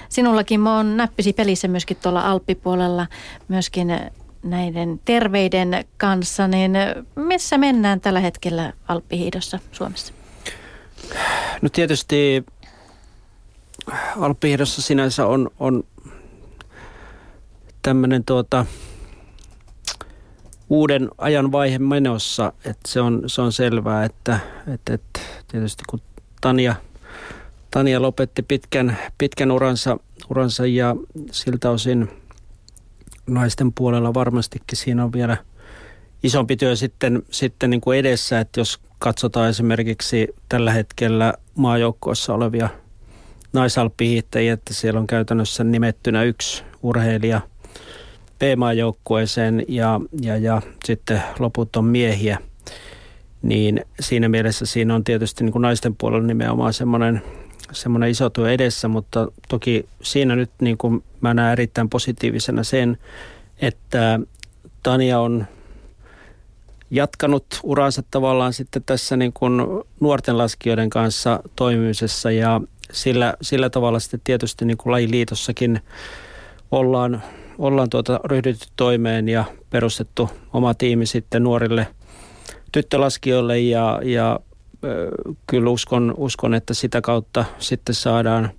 [0.09, 3.07] sinullakin on näppisi pelissä myöskin tuolla Alppipuolella
[3.47, 3.99] myöskin
[4.43, 6.71] näiden terveiden kanssa, niin
[7.15, 10.13] missä mennään tällä hetkellä Alppihiidossa Suomessa?
[11.61, 12.45] No tietysti
[14.19, 15.83] Alppihiidossa sinänsä on, on
[17.81, 18.65] tämmöinen tuota,
[20.69, 24.39] uuden ajan vaihe menossa, että se on, se on selvää, että,
[24.73, 26.01] että, että tietysti kun
[26.41, 26.75] Tania,
[27.71, 29.97] Tania lopetti pitkän, pitkän uransa,
[30.29, 30.95] uransa ja
[31.31, 32.09] siltä osin
[33.27, 35.37] naisten puolella varmastikin siinä on vielä
[36.23, 42.69] isompi työ sitten, sitten niin kuin edessä, että jos katsotaan esimerkiksi tällä hetkellä maajoukkoissa olevia
[43.53, 47.41] naisalppihiihtäjiä, että siellä on käytännössä nimettynä yksi urheilija–
[48.43, 52.37] B-maajoukkueeseen ja, ja, ja sitten loput on miehiä,
[53.41, 57.21] niin siinä mielessä siinä on tietysti niin kuin naisten puolella nimenomaan semmoinen,
[57.71, 62.97] semmoinen iso työ edessä, mutta toki siinä nyt niin kuin mä näen erittäin positiivisena sen,
[63.61, 64.19] että
[64.83, 65.45] Tania on
[66.91, 69.53] jatkanut uransa tavallaan sitten tässä niin kuin
[69.99, 75.81] nuorten laskijoiden kanssa toimimisessa ja sillä, sillä tavalla sitten tietysti niin kuin lajiliitossakin
[76.71, 77.23] ollaan
[77.57, 81.87] ollaan tuota ryhdytty toimeen ja perustettu oma tiimi sitten nuorille
[82.71, 84.39] tyttölaskijoille ja, ja
[85.47, 88.49] kyllä uskon, uskon, että sitä kautta sitten saadaan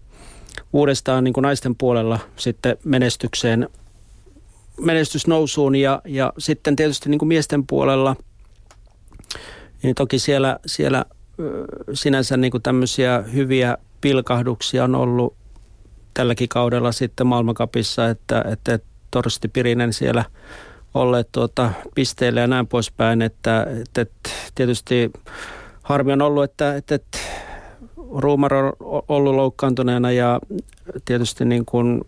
[0.73, 3.69] uudestaan niin kuin naisten puolella sitten menestykseen,
[4.81, 8.17] menestysnousuun ja, ja sitten tietysti niin kuin miesten puolella,
[9.83, 11.05] niin toki siellä, siellä
[11.93, 15.37] sinänsä niin kuin tämmöisiä hyviä pilkahduksia on ollut
[16.15, 18.79] tälläkin kaudella sitten maailmankapissa, että, että
[19.11, 20.25] Torsti Pirinen siellä
[20.95, 25.11] olleet tuota, pisteille ja näin poispäin, että, että, että tietysti
[25.83, 27.19] harmi on ollut, että, että, että
[28.17, 28.73] Ruumar on
[29.09, 30.41] ollut loukkaantuneena ja
[31.05, 32.01] tietysti niin kuin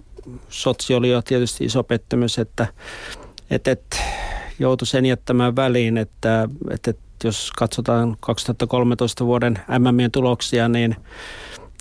[0.48, 2.66] Sotsi oli jo tietysti iso pettymys, että,
[3.50, 3.96] että, että
[4.58, 10.96] joutui sen jättämään väliin, että, että, että jos katsotaan 2013 vuoden MMien tuloksia, niin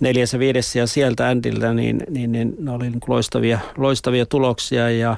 [0.01, 4.89] neljäs ja viides ja sieltä Ändiltä, niin, niin, niin ne oli niin loistavia, loistavia tuloksia.
[4.89, 5.17] Ja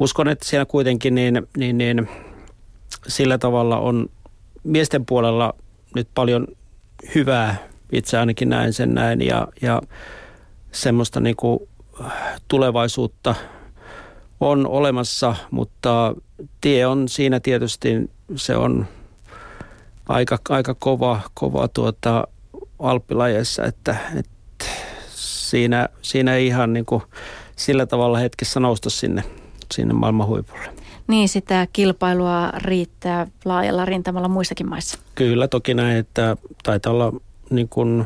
[0.00, 2.08] uskon, että siellä kuitenkin niin, niin, niin
[3.06, 4.10] sillä tavalla on
[4.64, 5.54] miesten puolella
[5.94, 6.46] nyt paljon
[7.14, 9.22] hyvää, itse ainakin näen sen näin.
[9.22, 9.82] Ja, ja
[10.72, 11.60] semmoista niin kuin
[12.48, 13.34] tulevaisuutta
[14.40, 16.14] on olemassa, mutta
[16.60, 18.86] tie on siinä tietysti, se on
[20.08, 22.28] aika, aika kova, kova tuota,
[22.78, 24.64] alppilajeissa, että, että
[25.14, 27.02] siinä, siinä ei ihan niin kuin
[27.56, 29.24] sillä tavalla hetkessä nousta sinne,
[29.74, 30.68] sinne maailman huipulle.
[31.08, 34.98] Niin, sitä kilpailua riittää laajalla rintamalla muissakin maissa.
[35.14, 37.12] Kyllä, toki näin, että taitaa olla
[37.50, 38.04] niin kuin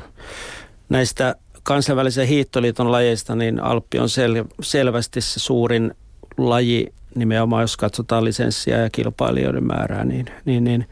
[0.89, 5.95] näistä kansainvälisen hiihtoliiton lajeista, niin Alppi on sel- selvästi se suurin
[6.39, 10.89] laji nimenomaan, jos katsotaan lisenssiä ja kilpailijoiden määrää, niin, niin, niin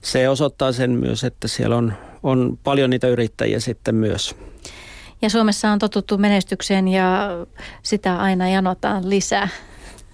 [0.00, 1.92] se osoittaa sen myös, että siellä on
[2.24, 4.36] on paljon niitä yrittäjiä sitten myös.
[5.22, 7.30] Ja Suomessa on totuttu menestykseen ja
[7.82, 9.48] sitä aina janotaan lisää.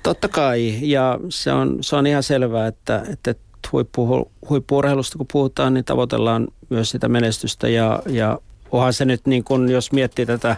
[0.03, 3.35] Totta kai, ja se on, se on ihan selvää, että, että
[3.73, 8.39] huippu, huippuurheilusta kun puhutaan, niin tavoitellaan myös sitä menestystä ja, ja
[8.73, 10.57] onhan se nyt niin kuin, jos miettii tätä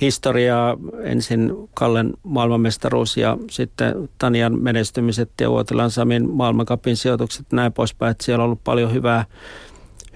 [0.00, 8.10] historiaa, ensin Kallen maailmanmestaruus ja sitten Tanian menestymiset ja Uotilan Samin maailmankapin sijoitukset näin poispäin,
[8.10, 9.24] että siellä on ollut paljon hyvää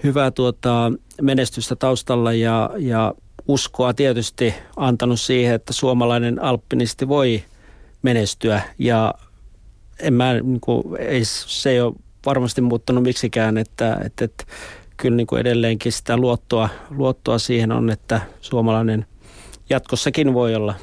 [0.03, 0.91] hyvää tuota,
[1.21, 3.13] menestystä taustalla ja, ja
[3.47, 7.43] uskoa tietysti antanut siihen, että suomalainen alppinisti voi
[8.01, 8.61] menestyä.
[8.79, 9.13] Ja
[9.99, 11.93] en mä, niin kuin, ei, se ei ole
[12.25, 14.43] varmasti muuttanut miksikään, että, että, että
[14.97, 19.05] kyllä niin kuin edelleenkin sitä luottoa, luottoa siihen on, että suomalainen
[19.69, 20.75] jatkossakin voi olla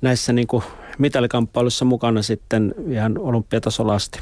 [0.00, 0.64] näissä niin kuin
[0.98, 4.20] mitalikamppailussa mukana sitten ihan olympiatasolla asti.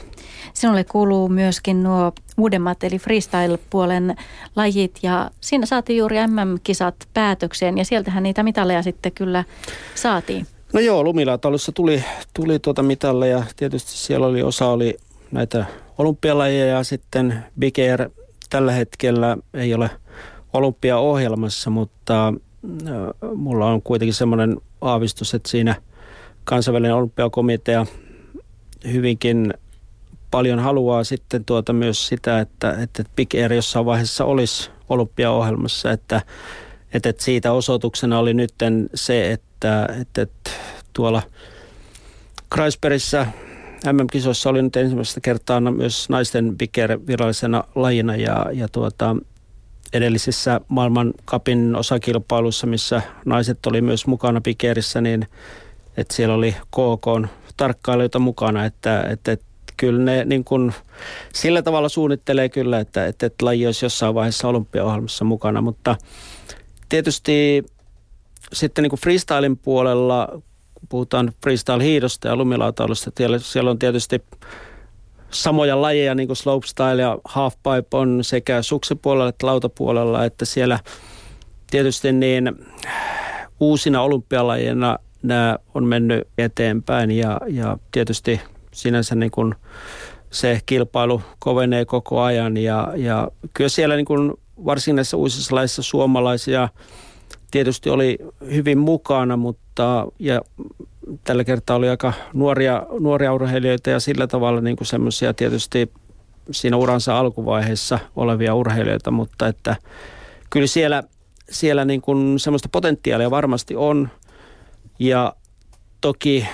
[0.54, 4.16] Sinulle kuuluu myöskin nuo uudemmat eli freestyle-puolen
[4.56, 9.44] lajit ja siinä saatiin juuri MM-kisat päätökseen ja sieltähän niitä mitaleja sitten kyllä
[9.94, 10.46] saatiin.
[10.72, 12.04] No joo, lumilautailussa tuli,
[12.34, 13.44] tuli tuota mitalleja.
[13.56, 14.96] Tietysti siellä oli osa oli
[15.32, 15.64] näitä
[15.98, 18.10] olympialajeja ja sitten Big Air
[18.50, 19.90] tällä hetkellä ei ole
[20.52, 22.34] olympiaohjelmassa, mutta
[23.34, 25.74] mulla on kuitenkin semmoinen aavistus, että siinä
[26.44, 27.86] kansainvälinen olympiakomitea
[28.92, 29.54] hyvinkin
[30.30, 36.22] paljon haluaa sitten tuota myös sitä, että, että Big Air jossain vaiheessa olisi olympiaohjelmassa, että,
[36.92, 38.54] että siitä osoituksena oli nyt
[38.94, 40.26] se, että, että,
[40.92, 41.22] tuolla
[42.54, 43.26] Kreisbergissä
[43.92, 49.16] MM-kisoissa oli nyt ensimmäistä kertaa myös naisten Big Air virallisena lajina ja, ja tuota,
[49.92, 55.26] edellisissä maailmankapin osakilpailuissa, missä naiset oli myös mukana Big Airissä, niin
[55.96, 60.74] että siellä oli KK tarkkailijoita mukana, että, että, että kyllä ne niin kuin,
[61.34, 65.96] sillä tavalla suunnittelee kyllä, että, että, että laji olisi jossain vaiheessa olympiaohjelmassa mukana, mutta
[66.88, 67.64] tietysti
[68.52, 70.28] sitten niin kuin freestylin puolella,
[70.74, 74.22] kun puhutaan freestyle-hiidosta ja lumilautailusta, siellä on tietysti
[75.30, 80.78] samoja lajeja, niin kuin slopestyle ja halfpipe on sekä suksipuolella että lautapuolella, että siellä
[81.70, 82.52] tietysti niin
[83.60, 88.40] uusina olympialajeina nämä on mennyt eteenpäin ja, ja tietysti
[88.72, 89.54] sinänsä niin kuin
[90.30, 95.82] se kilpailu kovenee koko ajan ja, ja kyllä siellä niin kuin varsinkin näissä uusissa laissa
[95.82, 96.68] suomalaisia
[97.50, 98.18] tietysti oli
[98.52, 100.40] hyvin mukana, mutta ja
[101.24, 105.92] tällä kertaa oli aika nuoria, nuoria urheilijoita ja sillä tavalla niin semmoisia tietysti
[106.50, 109.76] siinä uransa alkuvaiheessa olevia urheilijoita, mutta että
[110.50, 111.02] kyllä siellä,
[111.50, 114.08] siellä niin kuin semmoista potentiaalia varmasti on
[115.00, 115.34] ja
[116.00, 116.46] toki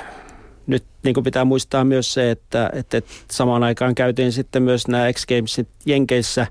[0.67, 4.89] nyt niin kuin pitää muistaa myös se, että, että, että samaan aikaan käytiin sitten myös
[4.89, 6.47] nämä X Gamesit Jenkeissä,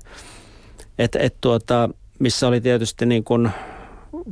[0.98, 1.88] että, että tuota,
[2.18, 3.50] missä oli tietysti niin kuin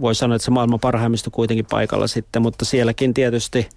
[0.00, 3.68] voi sanoa, että se maailman parhaimmista kuitenkin paikalla sitten, mutta sielläkin tietysti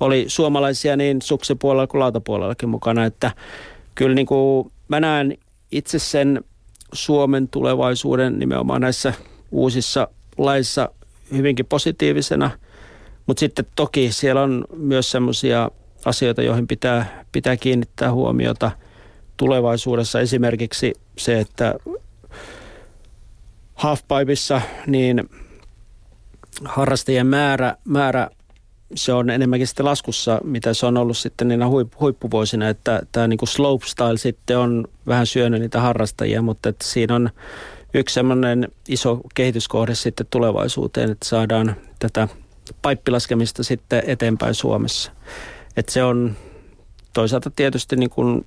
[0.00, 3.30] oli suomalaisia niin suksipuolella kuin lautapuolellakin mukana, että
[3.94, 5.38] kyllä niin kuin mä näen
[5.72, 6.44] itse sen
[6.92, 9.12] Suomen tulevaisuuden nimenomaan näissä
[9.50, 10.88] uusissa laissa
[11.32, 12.50] hyvinkin positiivisena,
[13.26, 15.70] mutta sitten toki siellä on myös semmoisia
[16.04, 18.70] asioita, joihin pitää, pitää kiinnittää huomiota
[19.36, 20.20] tulevaisuudessa.
[20.20, 21.74] Esimerkiksi se, että
[23.74, 25.30] halfpipeissa niin
[26.64, 28.30] harrastajien määrä, määrä
[28.94, 31.66] se on enemmänkin sitten laskussa, mitä se on ollut sitten niinä
[32.00, 37.30] huippuvuosina, että tämä niin slopestyle sitten on vähän syönyt niitä harrastajia, mutta että siinä on
[37.94, 42.28] yksi semmoinen iso kehityskohde sitten tulevaisuuteen, että saadaan tätä
[42.82, 45.12] paippilaskemista sitten eteenpäin Suomessa.
[45.76, 46.36] Että se on
[47.12, 48.46] toisaalta tietysti niin kuin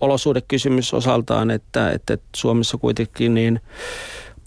[0.00, 3.60] olosuhdekysymys osaltaan, että, että Suomessa kuitenkin niin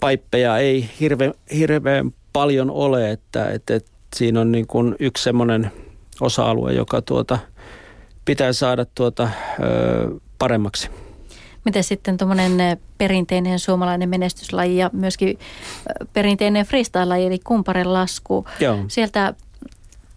[0.00, 5.70] paippeja ei hirve, hirveän paljon ole, että, että, että siinä on niin kuin yksi semmoinen
[6.20, 7.38] osa-alue, joka tuota,
[8.24, 9.28] pitää saada tuota,
[9.60, 10.90] ö, paremmaksi.
[11.66, 15.38] Miten sitten tuommoinen perinteinen suomalainen menestyslaji ja myöskin
[16.12, 18.46] perinteinen freestyle-laji, eli kumparen lasku.
[18.60, 18.78] Joo.
[18.88, 19.34] Sieltä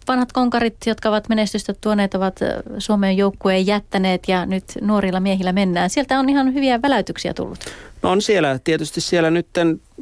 [0.08, 2.40] vanhat konkarit, jotka ovat menestystä tuoneet, ovat
[2.78, 5.90] Suomen joukkueen jättäneet ja nyt nuorilla miehillä mennään.
[5.90, 7.58] Sieltä on ihan hyviä väläytyksiä tullut.
[8.02, 8.58] No on siellä.
[8.64, 9.46] Tietysti siellä nyt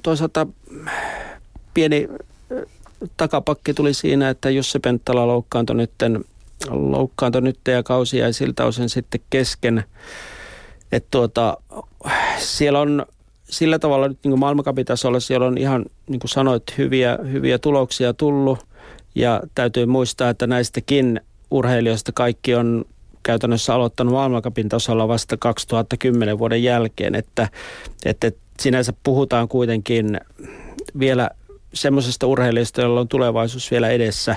[0.02, 0.46] toisaalta
[1.74, 2.08] pieni
[3.16, 6.24] takapakki tuli siinä, että Jussi Penttala loukkaantui nytten,
[6.70, 9.84] loukkaantui nyt ja kausi jäi siltä osin sitten kesken.
[10.92, 11.56] Että tuota,
[12.38, 13.06] siellä on
[13.44, 18.58] sillä tavalla nyt niin maailmankapitasolla siellä on ihan, niin kuin sanoit, hyviä, hyviä tuloksia tullut.
[19.14, 21.20] Ja täytyy muistaa, että näistäkin
[21.50, 22.84] urheilijoista kaikki on
[23.22, 27.48] käytännössä aloittanut maailmankapin tasolla vasta 2010 vuoden jälkeen, että,
[28.04, 28.30] että
[28.60, 30.20] sinänsä puhutaan kuitenkin
[30.98, 31.30] vielä
[31.74, 34.36] semmoisesta urheilijasta, jolla on tulevaisuus vielä edessä.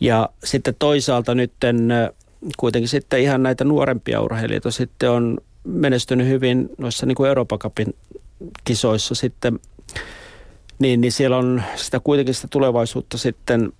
[0.00, 1.52] Ja sitten toisaalta nyt
[2.56, 7.94] kuitenkin sitten ihan näitä nuorempia urheilijoita sitten on menestynyt hyvin noissa niin kuin Euroopan Cupin
[8.64, 9.58] kisoissa sitten,
[10.78, 13.72] niin, niin siellä on sitä kuitenkin sitä tulevaisuutta sitten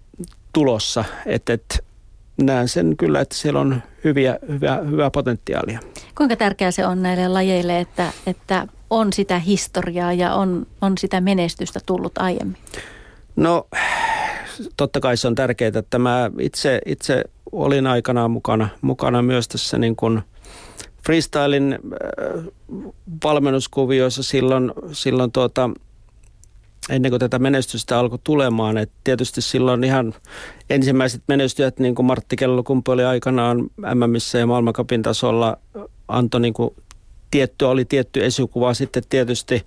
[0.53, 1.78] tulossa, että, että
[2.43, 5.80] näen sen kyllä, että siellä on hyviä, hyvää, hyvää potentiaalia.
[6.16, 11.20] Kuinka tärkeää se on näille lajeille, että, että on sitä historiaa ja on, on sitä
[11.20, 12.57] menestystä tullut aiemmin?
[13.37, 13.66] No
[14.76, 19.78] totta kai se on tärkeää, että mä itse, itse olin aikanaan mukana, mukana myös tässä
[19.78, 20.22] niin kuin
[21.07, 22.44] freestylin äh,
[23.24, 25.70] valmennuskuvioissa silloin, silloin tuota,
[26.90, 28.78] ennen kuin tätä menestystä alkoi tulemaan.
[28.78, 30.14] Et tietysti silloin ihan
[30.70, 35.57] ensimmäiset menestyjät, niin kuin Martti Kellokumpu oli aikanaan MMissä ja maailmankapin tasolla,
[36.09, 36.74] antoi niin kuin
[37.30, 39.66] tietty, oli tietty esikuva sitten tietysti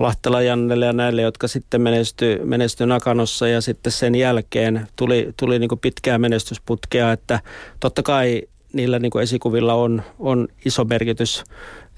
[0.00, 5.58] Lahtela Jannelle ja näille, jotka sitten menestyi, menestyi Nakanossa ja sitten sen jälkeen tuli, tuli
[5.58, 7.40] niin kuin pitkää menestysputkea, että
[7.80, 8.42] totta kai
[8.72, 11.44] niillä niin kuin esikuvilla on, on iso merkitys,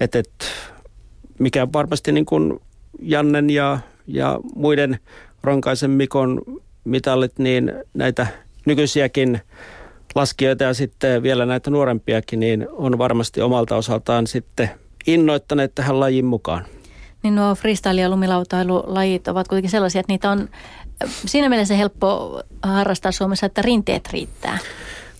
[0.00, 0.44] että, että
[1.38, 2.60] mikä varmasti niin kuin
[3.02, 4.98] Jannen ja, ja muiden
[5.42, 6.42] Ronkaisen Mikon
[6.84, 8.26] mitallit, niin näitä
[8.66, 9.40] nykyisiäkin
[10.14, 14.70] laskijoita ja sitten vielä näitä nuorempiakin, niin on varmasti omalta osaltaan sitten
[15.06, 16.64] innoittaneet tähän lajin mukaan.
[17.22, 20.48] Niin nuo freestyle- ja lumilautailulajit ovat kuitenkin sellaisia, että niitä on
[21.04, 24.58] siinä mielessä helppo harrastaa Suomessa, että rinteet riittää.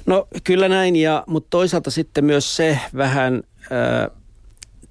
[0.07, 4.11] No kyllä näin, ja, mutta toisaalta sitten myös se vähän ää,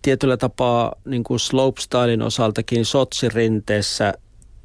[0.02, 4.14] tietyllä tapaa niin kuin slopestylein osaltakin sotsirinteessä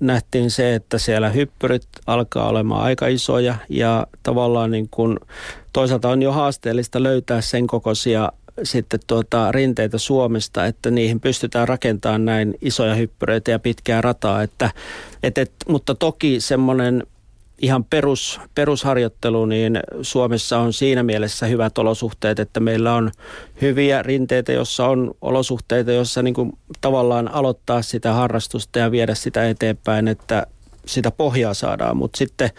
[0.01, 5.19] nähtiin se, että siellä hyppyrit alkaa olemaan aika isoja ja tavallaan niin kuin,
[5.73, 8.33] toisaalta on jo haasteellista löytää sen kokoisia
[8.63, 14.43] sitten tuota rinteitä Suomesta, että niihin pystytään rakentamaan näin isoja hyppyreitä ja pitkää rataa.
[14.43, 14.71] Että,
[15.23, 17.07] et, et, mutta toki semmoinen
[17.59, 23.11] ihan perus, perusharjoittelu, niin Suomessa on siinä mielessä hyvät olosuhteet, että meillä on
[23.63, 29.49] hyviä rinteitä, jossa on olosuhteita, jossa niin kuin tavallaan aloittaa sitä harrastusta ja viedä sitä
[29.49, 30.47] eteenpäin, että
[30.87, 31.97] sitä pohjaa saadaan.
[31.97, 32.51] Mutta sitten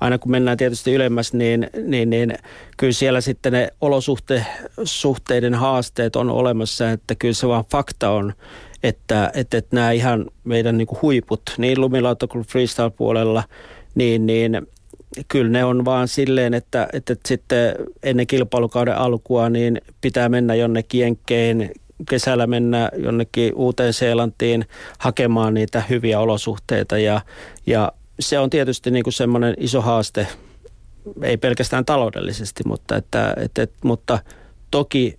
[0.00, 2.34] aina kun mennään tietysti ylemmäs, niin, niin, niin
[2.76, 8.32] kyllä siellä sitten ne olosuhteiden haasteet on olemassa, että kyllä se vaan fakta on,
[8.82, 13.42] että, että, että nämä ihan meidän niin kuin huiput, niin lumilauta kuin freestyle-puolella,
[13.94, 14.66] niin, niin
[15.28, 21.00] kyllä ne on vaan silleen, että, että, sitten ennen kilpailukauden alkua niin pitää mennä jonnekin
[21.00, 21.70] jenkkeen,
[22.08, 24.64] kesällä mennä jonnekin uuteen Seelantiin
[24.98, 27.20] hakemaan niitä hyviä olosuhteita ja,
[27.66, 30.26] ja se on tietysti niin kuin semmoinen iso haaste,
[31.22, 34.18] ei pelkästään taloudellisesti, mutta, että, että, mutta
[34.70, 35.18] toki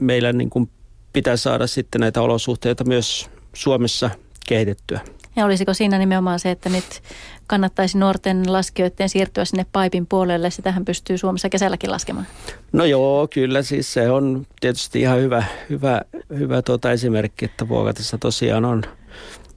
[0.00, 0.70] meillä niin kuin
[1.12, 4.10] pitää saada sitten näitä olosuhteita myös Suomessa
[4.48, 5.00] kehitettyä.
[5.36, 7.02] Ja olisiko siinä nimenomaan se, että nyt
[7.46, 10.50] kannattaisi nuorten laskijoiden siirtyä sinne paipin puolelle?
[10.50, 12.26] Sitähän pystyy Suomessa kesälläkin laskemaan.
[12.72, 16.02] No joo, kyllä siis se on tietysti ihan hyvä, hyvä,
[16.38, 18.82] hyvä tuota esimerkki, että Vuokatissa tosiaan on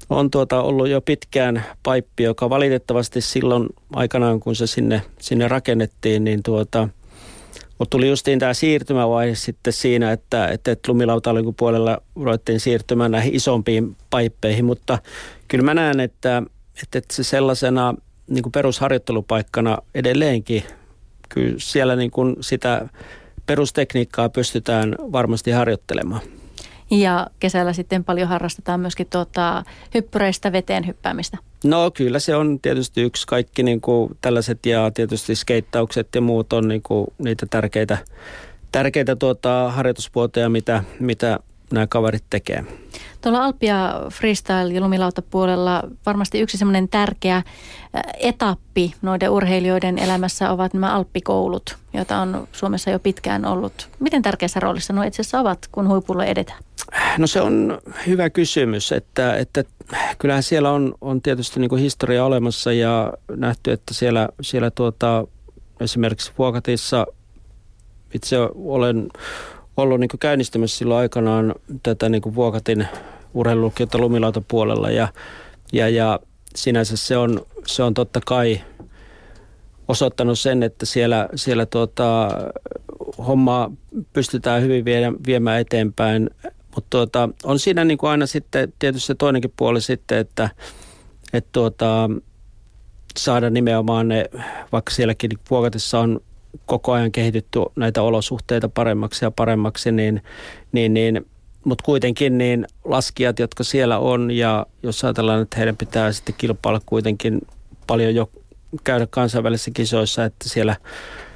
[0.09, 6.23] on tuota ollut jo pitkään paippi, joka valitettavasti silloin aikanaan, kun se sinne, sinne rakennettiin,
[6.23, 6.89] niin tuota,
[7.89, 13.97] tuli justiin tämä siirtymävaihe sitten siinä, että, että, että lumilautailun puolella ruvettiin siirtymään näihin isompiin
[14.09, 14.97] paippeihin, mutta
[15.49, 16.43] kyllä mä näen, että,
[16.83, 17.93] että, että se sellaisena
[18.27, 20.63] niin kuin perusharjoittelupaikkana edelleenkin,
[21.29, 22.89] kyllä siellä niin kuin sitä
[23.45, 26.21] perustekniikkaa pystytään varmasti harjoittelemaan.
[26.91, 31.37] Ja kesällä sitten paljon harrastetaan myöskin tuota, hyppyreistä veteen hyppäämistä.
[31.63, 36.53] No kyllä se on tietysti yksi kaikki niin kuin tällaiset ja tietysti skeittaukset ja muut
[36.53, 37.97] on niin kuin niitä tärkeitä,
[38.71, 41.39] tärkeitä tuota, harjoituspuoteja, mitä, mitä
[41.73, 42.65] nämä kaverit tekee.
[43.21, 47.43] Tuolla Alpia freestyle- ja lumilautapuolella varmasti yksi semmoinen tärkeä
[48.17, 53.89] etappi noiden urheilijoiden elämässä ovat nämä alppikoulut, joita on Suomessa jo pitkään ollut.
[53.99, 56.63] Miten tärkeässä roolissa nuo itse asiassa ovat, kun huipulle edetään?
[57.17, 59.63] No se on hyvä kysymys, että, että
[60.17, 65.27] kyllähän siellä on, on tietysti niin kuin historia olemassa ja nähty, että siellä, siellä tuota,
[65.79, 67.05] esimerkiksi Vuokatissa
[68.13, 69.09] itse olen
[69.81, 72.87] ollut niin käynnistämässä silloin aikanaan tätä niin Vuokatin
[73.33, 75.07] urheilulukiota lumilautapuolella ja,
[75.73, 76.19] ja, ja
[76.55, 78.61] sinänsä se on, se on totta kai
[79.87, 82.29] osoittanut sen, että siellä, siellä tuota,
[83.27, 83.71] hommaa
[84.13, 84.85] pystytään hyvin
[85.27, 86.29] viemään eteenpäin.
[86.75, 90.49] Mutta tuota, on siinä niin kuin aina sitten tietysti se toinenkin puoli sitten, että,
[91.33, 92.09] että tuota,
[93.17, 94.25] saada nimenomaan ne,
[94.71, 96.21] vaikka sielläkin vuokatissa on
[96.65, 100.21] koko ajan kehitytty näitä olosuhteita paremmaksi ja paremmaksi, niin,
[100.71, 101.25] niin, niin
[101.63, 106.81] mutta kuitenkin niin laskijat, jotka siellä on ja jos ajatellaan, että heidän pitää sitten kilpailla
[106.85, 107.41] kuitenkin
[107.87, 108.29] paljon jo
[108.83, 110.75] käydä kansainvälisissä kisoissa, että siellä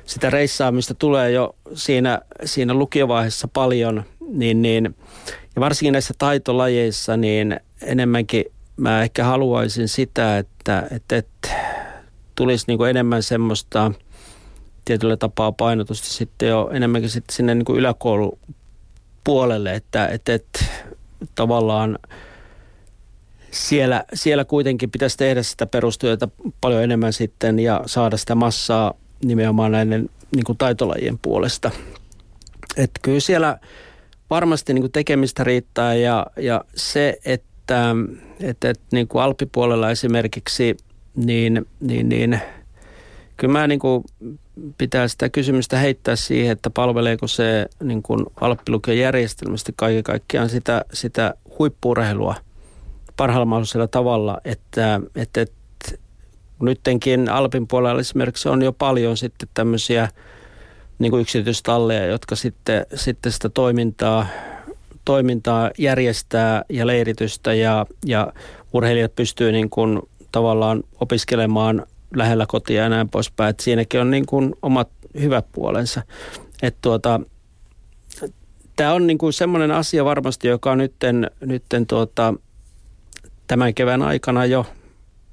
[0.05, 4.95] sitä reissaamista tulee jo siinä, siinä lukiovaiheessa paljon, niin, niin
[5.55, 8.45] ja varsinkin näissä taitolajeissa, niin enemmänkin
[8.77, 11.49] mä ehkä haluaisin sitä, että, että, että
[12.35, 13.91] tulisi niin enemmän semmoista
[14.85, 20.65] tietyllä tapaa painotusta sitten jo enemmänkin sitten sinne niin kuin yläkoulupuolelle, että, että, että
[21.35, 21.99] tavallaan
[23.51, 26.27] siellä, siellä kuitenkin pitäisi tehdä sitä perustyötä
[26.61, 28.93] paljon enemmän sitten ja saada sitä massaa
[29.25, 31.71] nimenomaan näiden niin kuin taitolajien puolesta.
[32.77, 33.59] Että kyllä siellä
[34.29, 37.53] varmasti niin kuin tekemistä riittää ja, ja se, että
[38.39, 40.77] että, että, niin kuin alppipuolella esimerkiksi,
[41.15, 42.41] niin, niin, niin
[43.37, 44.03] kyllä mä niin kuin
[44.77, 50.85] pitää sitä kysymystä heittää siihen, että palveleeko se niin kuin alppilukio järjestelmästi kaiken kaikkiaan sitä,
[50.93, 52.35] sitä huippuurheilua
[53.17, 55.91] parhaalla mahdollisella tavalla, että, että, että
[56.61, 60.09] nyttenkin Alpin puolella esimerkiksi on jo paljon sitten tämmöisiä
[60.99, 64.27] niin kuin yksityistalleja, jotka sitten, sitten sitä toimintaa,
[65.05, 68.33] toimintaa järjestää ja leiritystä ja, ja
[68.73, 71.85] urheilijat pystyy niin kuin tavallaan opiskelemaan
[72.15, 73.49] lähellä kotia ja näin poispäin.
[73.49, 74.89] Et siinäkin on niin kuin omat
[75.19, 76.01] hyvät puolensa.
[76.61, 77.19] Että tuota,
[78.75, 82.33] Tämä on niin kuin semmoinen asia varmasti, joka nytten, nytten tuota,
[83.47, 84.65] tämän kevään aikana jo,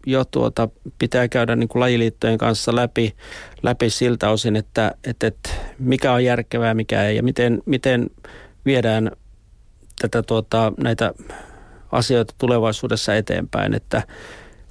[0.06, 0.68] jo tuota,
[0.98, 3.14] pitää käydä niin kuin lajiliittojen kanssa läpi,
[3.62, 8.10] läpi siltä osin, että, että, että mikä on järkevää, mikä ei ja miten, miten
[8.66, 9.10] viedään
[10.00, 11.14] tätä tuota, näitä
[11.92, 13.74] asioita tulevaisuudessa eteenpäin.
[13.74, 14.02] Että,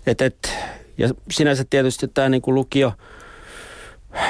[0.07, 0.49] että, että,
[0.99, 2.93] ja sinänsä tietysti tämä niin kuin lukio,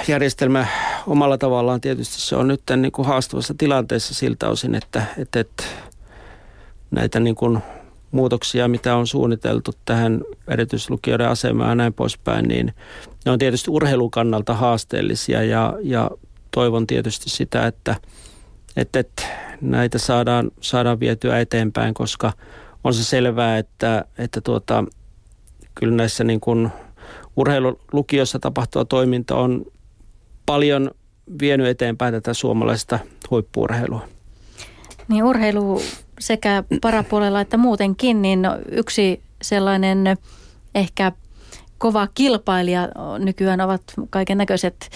[0.08, 0.68] järjestelmä
[1.08, 5.64] omalla tavallaan tietysti se on nyt niin kuin haastavassa tilanteessa siltä osin, että, että, että
[6.92, 7.60] näitä niin kuin
[8.12, 12.74] muutoksia, mitä on suunniteltu tähän erityislukioiden asemaan ja näin poispäin, niin
[13.26, 16.12] ne on tietysti urheilun kannalta haasteellisia ja, ja
[16.52, 17.96] toivon tietysti sitä, että,
[18.76, 19.24] että, että
[19.62, 22.34] näitä saadaan, saadaan vietyä eteenpäin, koska
[22.84, 24.84] on se selvää, että, että tuota,
[25.80, 26.70] kyllä näissä niin kuin
[27.36, 29.66] urheilulukiossa tapahtuva toiminta on
[30.46, 30.92] paljon
[31.42, 33.00] vienyt eteenpäin tätä suomalaista
[33.32, 34.08] huippuurheilua.
[35.08, 35.82] Niin urheilu
[36.20, 40.18] sekä parapuolella että muutenkin, niin yksi sellainen
[40.76, 41.12] ehkä
[41.78, 44.90] kova kilpailija nykyään ovat kaiken näköiset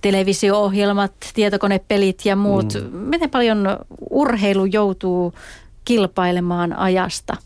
[0.00, 2.74] televisio-ohjelmat, tietokonepelit ja muut.
[2.74, 2.96] Mm.
[2.98, 3.78] Miten paljon
[4.10, 5.34] urheilu joutuu
[5.84, 7.36] kilpailemaan ajasta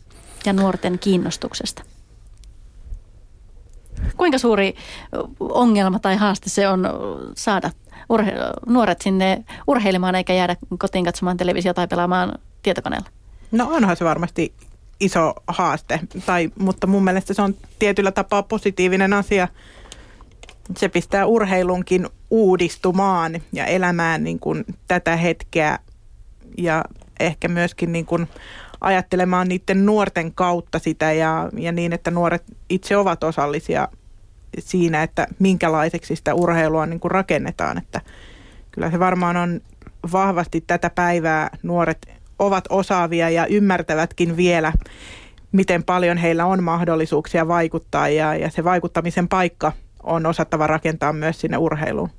[0.45, 1.83] ja nuorten kiinnostuksesta?
[4.17, 4.75] Kuinka suuri
[5.39, 6.89] ongelma tai haaste se on
[7.35, 7.71] saada
[8.13, 12.33] urhe- nuoret sinne urheilemaan eikä jäädä kotiin katsomaan televisiota tai pelaamaan
[12.63, 13.09] tietokoneella?
[13.51, 14.53] No onhan se varmasti
[14.99, 19.47] iso haaste, tai, mutta mun mielestä se on tietyllä tapaa positiivinen asia.
[20.77, 25.79] Se pistää urheilunkin uudistumaan ja elämään niin kuin tätä hetkeä
[26.57, 26.85] ja
[27.19, 28.27] ehkä myöskin niin kuin
[28.81, 33.87] ajattelemaan niiden nuorten kautta sitä ja, ja niin, että nuoret itse ovat osallisia
[34.59, 37.77] siinä, että minkälaiseksi sitä urheilua niin kuin rakennetaan.
[37.77, 38.01] Että
[38.71, 39.61] kyllä se varmaan on
[40.11, 42.07] vahvasti tätä päivää nuoret
[42.39, 44.73] ovat osaavia ja ymmärtävätkin vielä,
[45.51, 49.71] miten paljon heillä on mahdollisuuksia vaikuttaa ja, ja se vaikuttamisen paikka
[50.03, 52.09] on osattava rakentaa myös sinne urheiluun.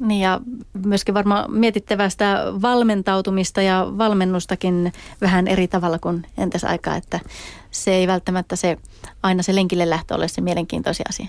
[0.00, 0.40] Niin ja
[0.84, 7.20] myöskin varmaan mietittävää sitä valmentautumista ja valmennustakin vähän eri tavalla kuin entäs aikaa, että
[7.70, 8.78] se ei välttämättä se
[9.22, 11.26] aina se lenkille lähtö ole se mielenkiintoisia asia.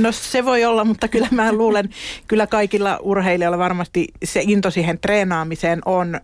[0.00, 1.88] No se voi olla, mutta kyllä mä luulen,
[2.28, 6.20] kyllä kaikilla urheilijoilla varmasti se into siihen treenaamiseen on.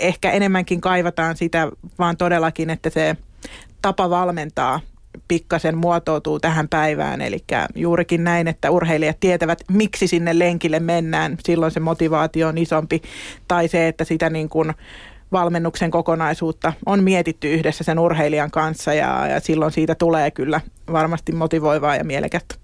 [0.00, 1.68] Ehkä enemmänkin kaivataan sitä,
[1.98, 3.16] vaan todellakin, että se
[3.82, 4.80] tapa valmentaa
[5.28, 7.20] pikkasen muotoutuu tähän päivään.
[7.20, 7.44] Eli
[7.74, 11.36] juurikin näin, että urheilijat tietävät, miksi sinne lenkille mennään.
[11.44, 13.02] Silloin se motivaatio on isompi.
[13.48, 14.74] Tai se, että sitä niin kuin
[15.32, 20.60] valmennuksen kokonaisuutta on mietitty yhdessä sen urheilijan kanssa ja, ja silloin siitä tulee kyllä
[20.92, 22.54] varmasti motivoivaa ja mielekästä.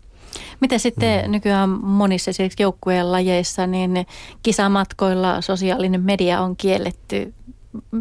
[0.61, 1.31] Miten sitten mm.
[1.31, 4.07] nykyään monissa esimerkiksi joukkueen lajeissa, niin
[4.43, 7.35] kisamatkoilla sosiaalinen media on kielletty.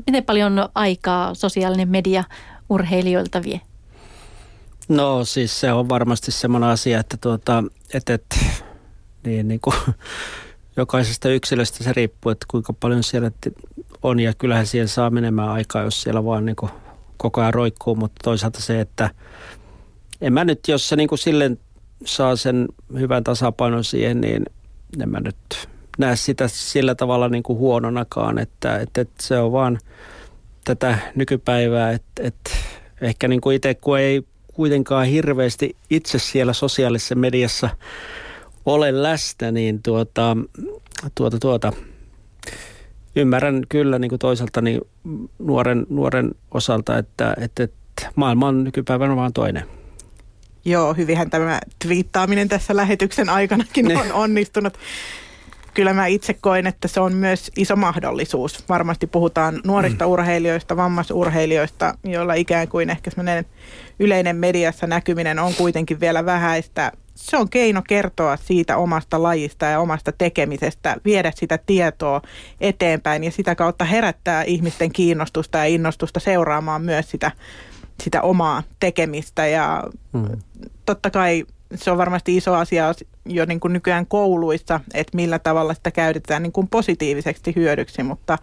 [0.07, 2.23] Miten paljon aikaa sosiaalinen media
[2.69, 3.61] urheilijoilta vie?
[4.87, 7.63] No siis se on varmasti semmoinen asia, että, tuota,
[7.93, 8.35] että, että
[9.25, 9.75] niin, niin kuin,
[10.77, 13.31] jokaisesta yksilöstä se riippuu, että kuinka paljon siellä
[14.03, 14.19] on.
[14.19, 16.71] Ja kyllähän siihen saa menemään aikaa, jos siellä vaan niin kuin
[17.17, 19.09] koko ajan roikkuu, mutta toisaalta se, että
[20.21, 21.59] en mä nyt, jos se niin kuin silleen
[22.05, 22.67] saa sen
[22.99, 24.45] hyvän tasapainon siihen, niin
[25.01, 25.67] en mä nyt
[25.97, 29.79] näe sitä sillä tavalla niin kuin huononakaan, että, että, että se on vaan
[30.63, 32.51] tätä nykypäivää, että, että
[33.01, 34.23] ehkä niin kuin itse, kun ei
[34.55, 37.69] kuitenkaan hirveästi itse siellä sosiaalisessa mediassa
[38.65, 40.37] ole läsnä, niin tuota,
[41.15, 41.73] tuota, tuota,
[43.15, 44.81] ymmärrän kyllä niin kuin toisaalta niin
[45.39, 49.65] nuoren, nuoren osalta, että, että, että maailma on nykypäivänä vaan toinen.
[50.65, 54.73] Joo, hyvinhän tämä twiittaaminen tässä lähetyksen aikanakin on onnistunut.
[55.75, 58.69] Kyllä mä itse koen, että se on myös iso mahdollisuus.
[58.69, 60.11] Varmasti puhutaan nuorista mm.
[60.11, 63.45] urheilijoista, vammaisurheilijoista, joilla ikään kuin ehkä semmoinen
[63.99, 66.91] yleinen mediassa näkyminen on kuitenkin vielä vähäistä.
[67.15, 72.21] se on keino kertoa siitä omasta lajista ja omasta tekemisestä, viedä sitä tietoa
[72.61, 77.31] eteenpäin ja sitä kautta herättää ihmisten kiinnostusta ja innostusta seuraamaan myös sitä,
[78.03, 79.47] sitä omaa tekemistä.
[79.47, 79.83] Ja
[80.13, 80.27] mm.
[80.85, 82.93] totta kai se on varmasti iso asia
[83.25, 88.37] jo niin kuin nykyään kouluissa, että millä tavalla sitä käytetään niin kuin positiiviseksi hyödyksi, mutta,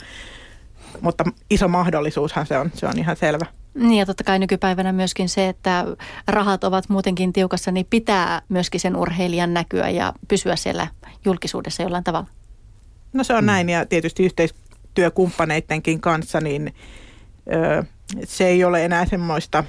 [1.00, 3.46] mutta iso mahdollisuushan se on, se on ihan selvä.
[3.74, 5.84] Niin ja totta kai nykypäivänä myöskin se, että
[6.28, 10.88] rahat ovat muutenkin tiukassa, niin pitää myöskin sen urheilijan näkyä ja pysyä siellä
[11.24, 12.26] julkisuudessa jollain tavalla.
[13.12, 13.46] No se on mm.
[13.46, 16.74] näin ja tietysti yhteistyökumppaneidenkin kanssa, niin
[17.52, 17.84] ö,
[18.24, 19.64] se ei ole enää semmoista,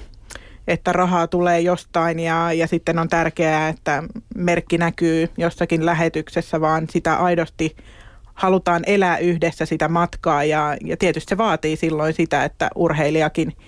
[0.68, 4.04] että rahaa tulee jostain ja, ja sitten on tärkeää, että
[4.36, 7.76] merkki näkyy jossakin lähetyksessä, vaan sitä aidosti
[8.34, 13.54] halutaan elää yhdessä sitä matkaa ja, ja tietysti se vaatii silloin sitä, että urheilijakin–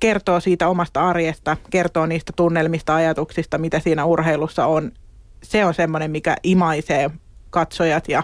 [0.00, 4.92] kertoo siitä omasta arjesta, kertoo niistä tunnelmista, ajatuksista, mitä siinä urheilussa on.
[5.42, 7.10] Se on semmoinen, mikä imaisee
[7.50, 8.22] katsojat ja,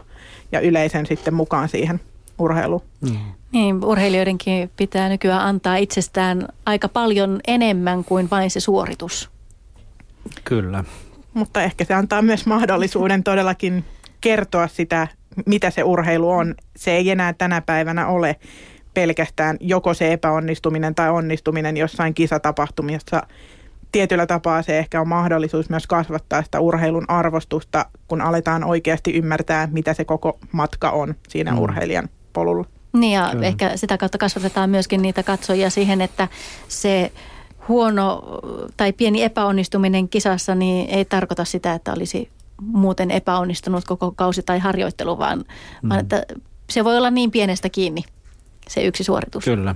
[0.53, 2.01] ja yleisen sitten mukaan siihen
[2.39, 2.83] urheiluun.
[3.01, 3.17] Mm.
[3.53, 9.31] Niin, urheilijoidenkin pitää nykyään antaa itsestään aika paljon enemmän kuin vain se suoritus.
[10.45, 10.85] Kyllä.
[11.35, 13.85] Mutta ehkä se antaa myös mahdollisuuden todellakin
[14.21, 15.09] kertoa sitä,
[15.47, 16.55] mitä se urheilu on.
[16.77, 18.37] Se ei enää tänä päivänä ole
[18.95, 23.23] pelkästään joko se epäonnistuminen tai onnistuminen jossain kisatapahtumissa.
[23.93, 29.69] Tietyllä tapaa se ehkä on mahdollisuus myös kasvattaa sitä urheilun arvostusta, kun aletaan oikeasti ymmärtää,
[29.73, 31.59] mitä se koko matka on siinä mm.
[31.59, 32.67] urheilijan polulla.
[32.93, 33.47] Niin ja Kyllä.
[33.47, 36.29] ehkä sitä kautta kasvatetaan myöskin niitä katsojia siihen, että
[36.69, 37.13] se
[37.69, 38.23] huono
[38.77, 44.59] tai pieni epäonnistuminen kisassa niin ei tarkoita sitä, että olisi muuten epäonnistunut koko kausi tai
[44.59, 45.39] harjoittelu, vaan,
[45.83, 45.89] mm.
[45.89, 46.23] vaan että
[46.71, 48.05] se voi olla niin pienestä kiinni
[48.69, 49.45] se yksi suoritus.
[49.45, 49.75] Kyllä.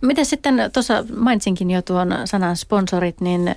[0.00, 3.54] Miten sitten, tuossa mainitsinkin jo tuon sanan sponsorit, niin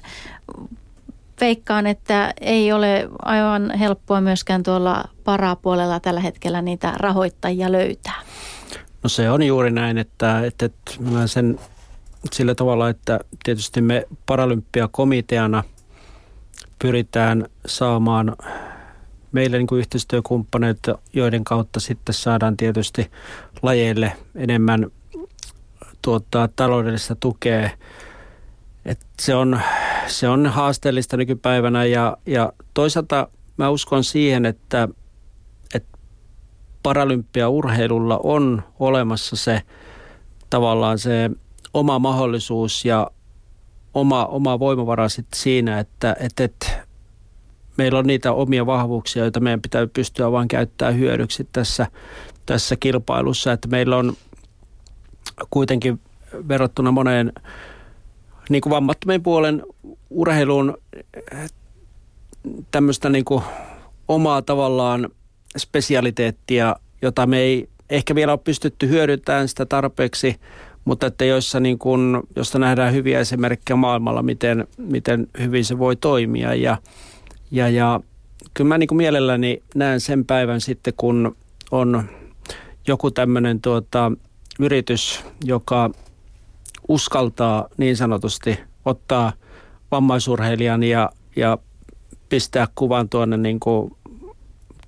[1.41, 8.21] veikkaan, että ei ole aivan helppoa myöskään tuolla parapuolella tällä hetkellä niitä rahoittajia löytää.
[9.03, 10.91] No se on juuri näin, että, että, että
[11.25, 11.59] sen
[12.33, 15.63] sillä tavalla, että tietysti me Paralympiakomiteana
[16.79, 18.35] pyritään saamaan
[19.31, 23.11] meille niin kuin yhteistyökumppaneita, joiden kautta sitten saadaan tietysti
[23.61, 24.91] lajeille enemmän
[26.01, 27.69] tuottaa taloudellista tukea.
[28.85, 29.61] Et se, on,
[30.07, 33.27] se on haasteellista nykypäivänä ja, ja toisaalta
[33.57, 34.87] mä uskon siihen, että,
[35.73, 35.97] että
[36.83, 39.61] paralympiaurheilulla on olemassa se
[40.49, 41.29] tavallaan se
[41.73, 43.11] oma mahdollisuus ja
[43.93, 46.89] oma, oma voimavara sitten siinä, että, että, että
[47.77, 51.87] meillä on niitä omia vahvuuksia, joita meidän pitää pystyä vain käyttämään hyödyksi tässä,
[52.45, 53.51] tässä kilpailussa.
[53.51, 54.13] Että meillä on
[55.49, 55.99] kuitenkin
[56.47, 57.33] verrattuna moneen
[58.49, 59.63] niin kuin vammattomien puolen
[60.09, 60.77] urheiluun
[62.71, 63.43] tämmöistä niin kuin
[64.07, 65.09] omaa tavallaan
[65.57, 70.35] spesialiteettia, jota me ei ehkä vielä ole pystytty hyödyntämään sitä tarpeeksi,
[70.85, 75.95] mutta että joissa niin kuin, josta nähdään hyviä esimerkkejä maailmalla, miten, miten hyvin se voi
[75.95, 76.53] toimia.
[76.55, 76.77] Ja
[77.51, 77.99] ja, ja
[78.53, 81.35] kyllä mä niin kuin mielelläni näen sen päivän sitten, kun
[81.71, 82.09] on
[82.87, 84.11] joku tämmöinen tuota,
[84.59, 85.89] yritys, joka
[86.89, 89.33] uskaltaa niin sanotusti ottaa
[89.91, 91.57] vammaisurheilijan ja, ja
[92.29, 93.95] pistää kuvan tuonne niin kuin,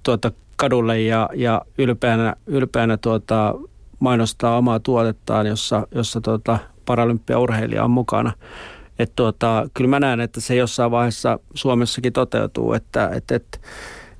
[0.03, 3.55] tuota, kadulle ja, ja ylpeänä, ylpeänä tuota,
[3.99, 8.33] mainostaa omaa tuotettaan, jossa, jossa tuota, paralympiaurheilija on mukana.
[8.99, 13.57] Että tuota, kyllä mä näen, että se jossain vaiheessa Suomessakin toteutuu, että, että, että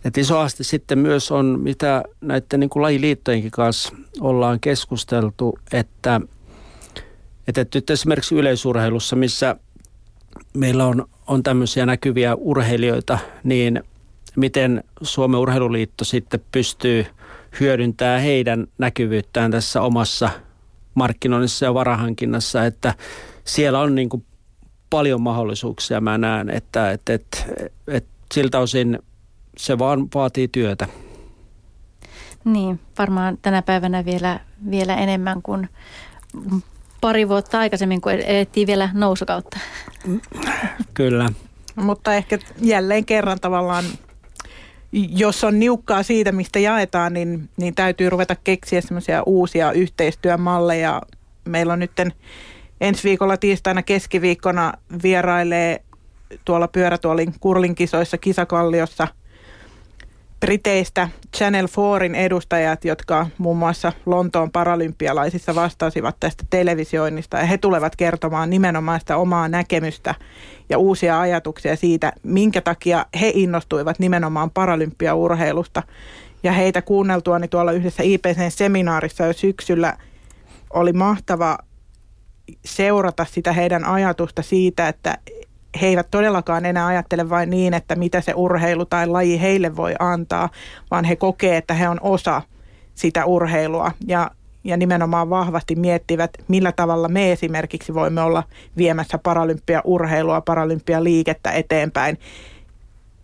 [0.06, 6.22] että iso sitten myös on, mitä näiden niin kuin lajiliittojenkin kanssa ollaan keskusteltu, että,
[7.48, 9.56] että nyt esimerkiksi yleisurheilussa, missä
[10.54, 13.84] meillä on, on tämmöisiä näkyviä urheilijoita, niin
[14.36, 17.06] miten Suomen urheiluliitto sitten pystyy
[17.60, 20.30] hyödyntämään heidän näkyvyyttään tässä omassa
[20.96, 22.94] markkinoinnissa ja varahankinnassa, että
[23.44, 24.26] siellä on niin kuin
[24.90, 27.38] paljon mahdollisuuksia mä näen, että, että, että,
[27.88, 29.00] että siltä osin
[29.58, 30.88] se vaan vaatii työtä.
[32.46, 34.40] Niin, varmaan tänä päivänä vielä,
[34.72, 35.70] vielä enemmän kuin
[37.02, 39.60] pari vuotta aikaisemmin, kun elettiin vielä nousukautta.
[40.94, 41.30] Kyllä.
[41.76, 43.86] Mutta ehkä jälleen kerran tavallaan,
[44.92, 51.02] jos on niukkaa siitä, mistä jaetaan, niin, niin täytyy ruveta keksiä semmoisia uusia yhteistyömalleja.
[51.46, 52.14] Meillä on nytten
[52.82, 54.74] ensi viikolla tiistaina keskiviikkona
[55.04, 55.82] vierailee
[56.46, 59.08] tuolla pyörätuolin kurlinkisoissa Kisakalliossa
[60.42, 67.38] Briteistä Channel 4in edustajat, jotka muun muassa Lontoon paralympialaisissa vastasivat tästä televisioinnista.
[67.38, 70.16] Ja he tulevat kertomaan nimenomaan sitä omaa näkemystä
[70.70, 75.84] ja uusia ajatuksia siitä, minkä takia he innostuivat nimenomaan paralympiaurheilusta.
[76.44, 79.98] Ja heitä kuunneltua niin tuolla yhdessä IPC-seminaarissa jo syksyllä
[80.70, 81.58] oli mahtava
[82.66, 85.18] seurata sitä heidän ajatusta siitä, että
[85.82, 89.96] he eivät todellakaan enää ajattele vain niin, että mitä se urheilu tai laji heille voi
[90.00, 90.50] antaa,
[90.92, 92.42] vaan he kokee, että he on osa
[92.96, 94.32] sitä urheilua ja,
[94.64, 98.44] ja nimenomaan vahvasti miettivät, millä tavalla me esimerkiksi voimme olla
[98.78, 102.20] viemässä paralympia-urheilua, paralympia-liikettä eteenpäin.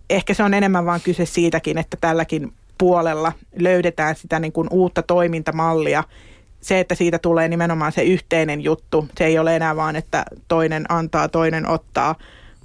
[0.09, 5.01] Ehkä se on enemmän vaan kyse siitäkin, että tälläkin puolella löydetään sitä niin kuin uutta
[5.01, 6.03] toimintamallia–
[6.61, 9.07] se, että siitä tulee nimenomaan se yhteinen juttu.
[9.17, 12.15] Se ei ole enää vaan, että toinen antaa, toinen ottaa,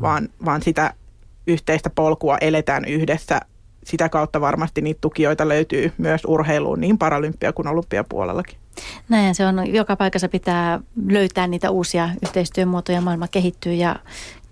[0.01, 0.95] vaan, vaan sitä
[1.47, 3.41] yhteistä polkua eletään yhdessä.
[3.85, 8.59] Sitä kautta varmasti niitä tukijoita löytyy myös urheiluun niin paralympia kuin olympiapuolellakin.
[9.09, 9.75] Näin se on.
[9.75, 13.01] Joka paikassa pitää löytää niitä uusia yhteistyömuotoja.
[13.01, 13.97] Maailma kehittyy ja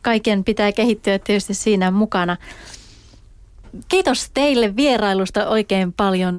[0.03, 2.37] kaiken pitää kehittyä tietysti siinä mukana.
[3.89, 6.39] Kiitos teille vierailusta oikein paljon.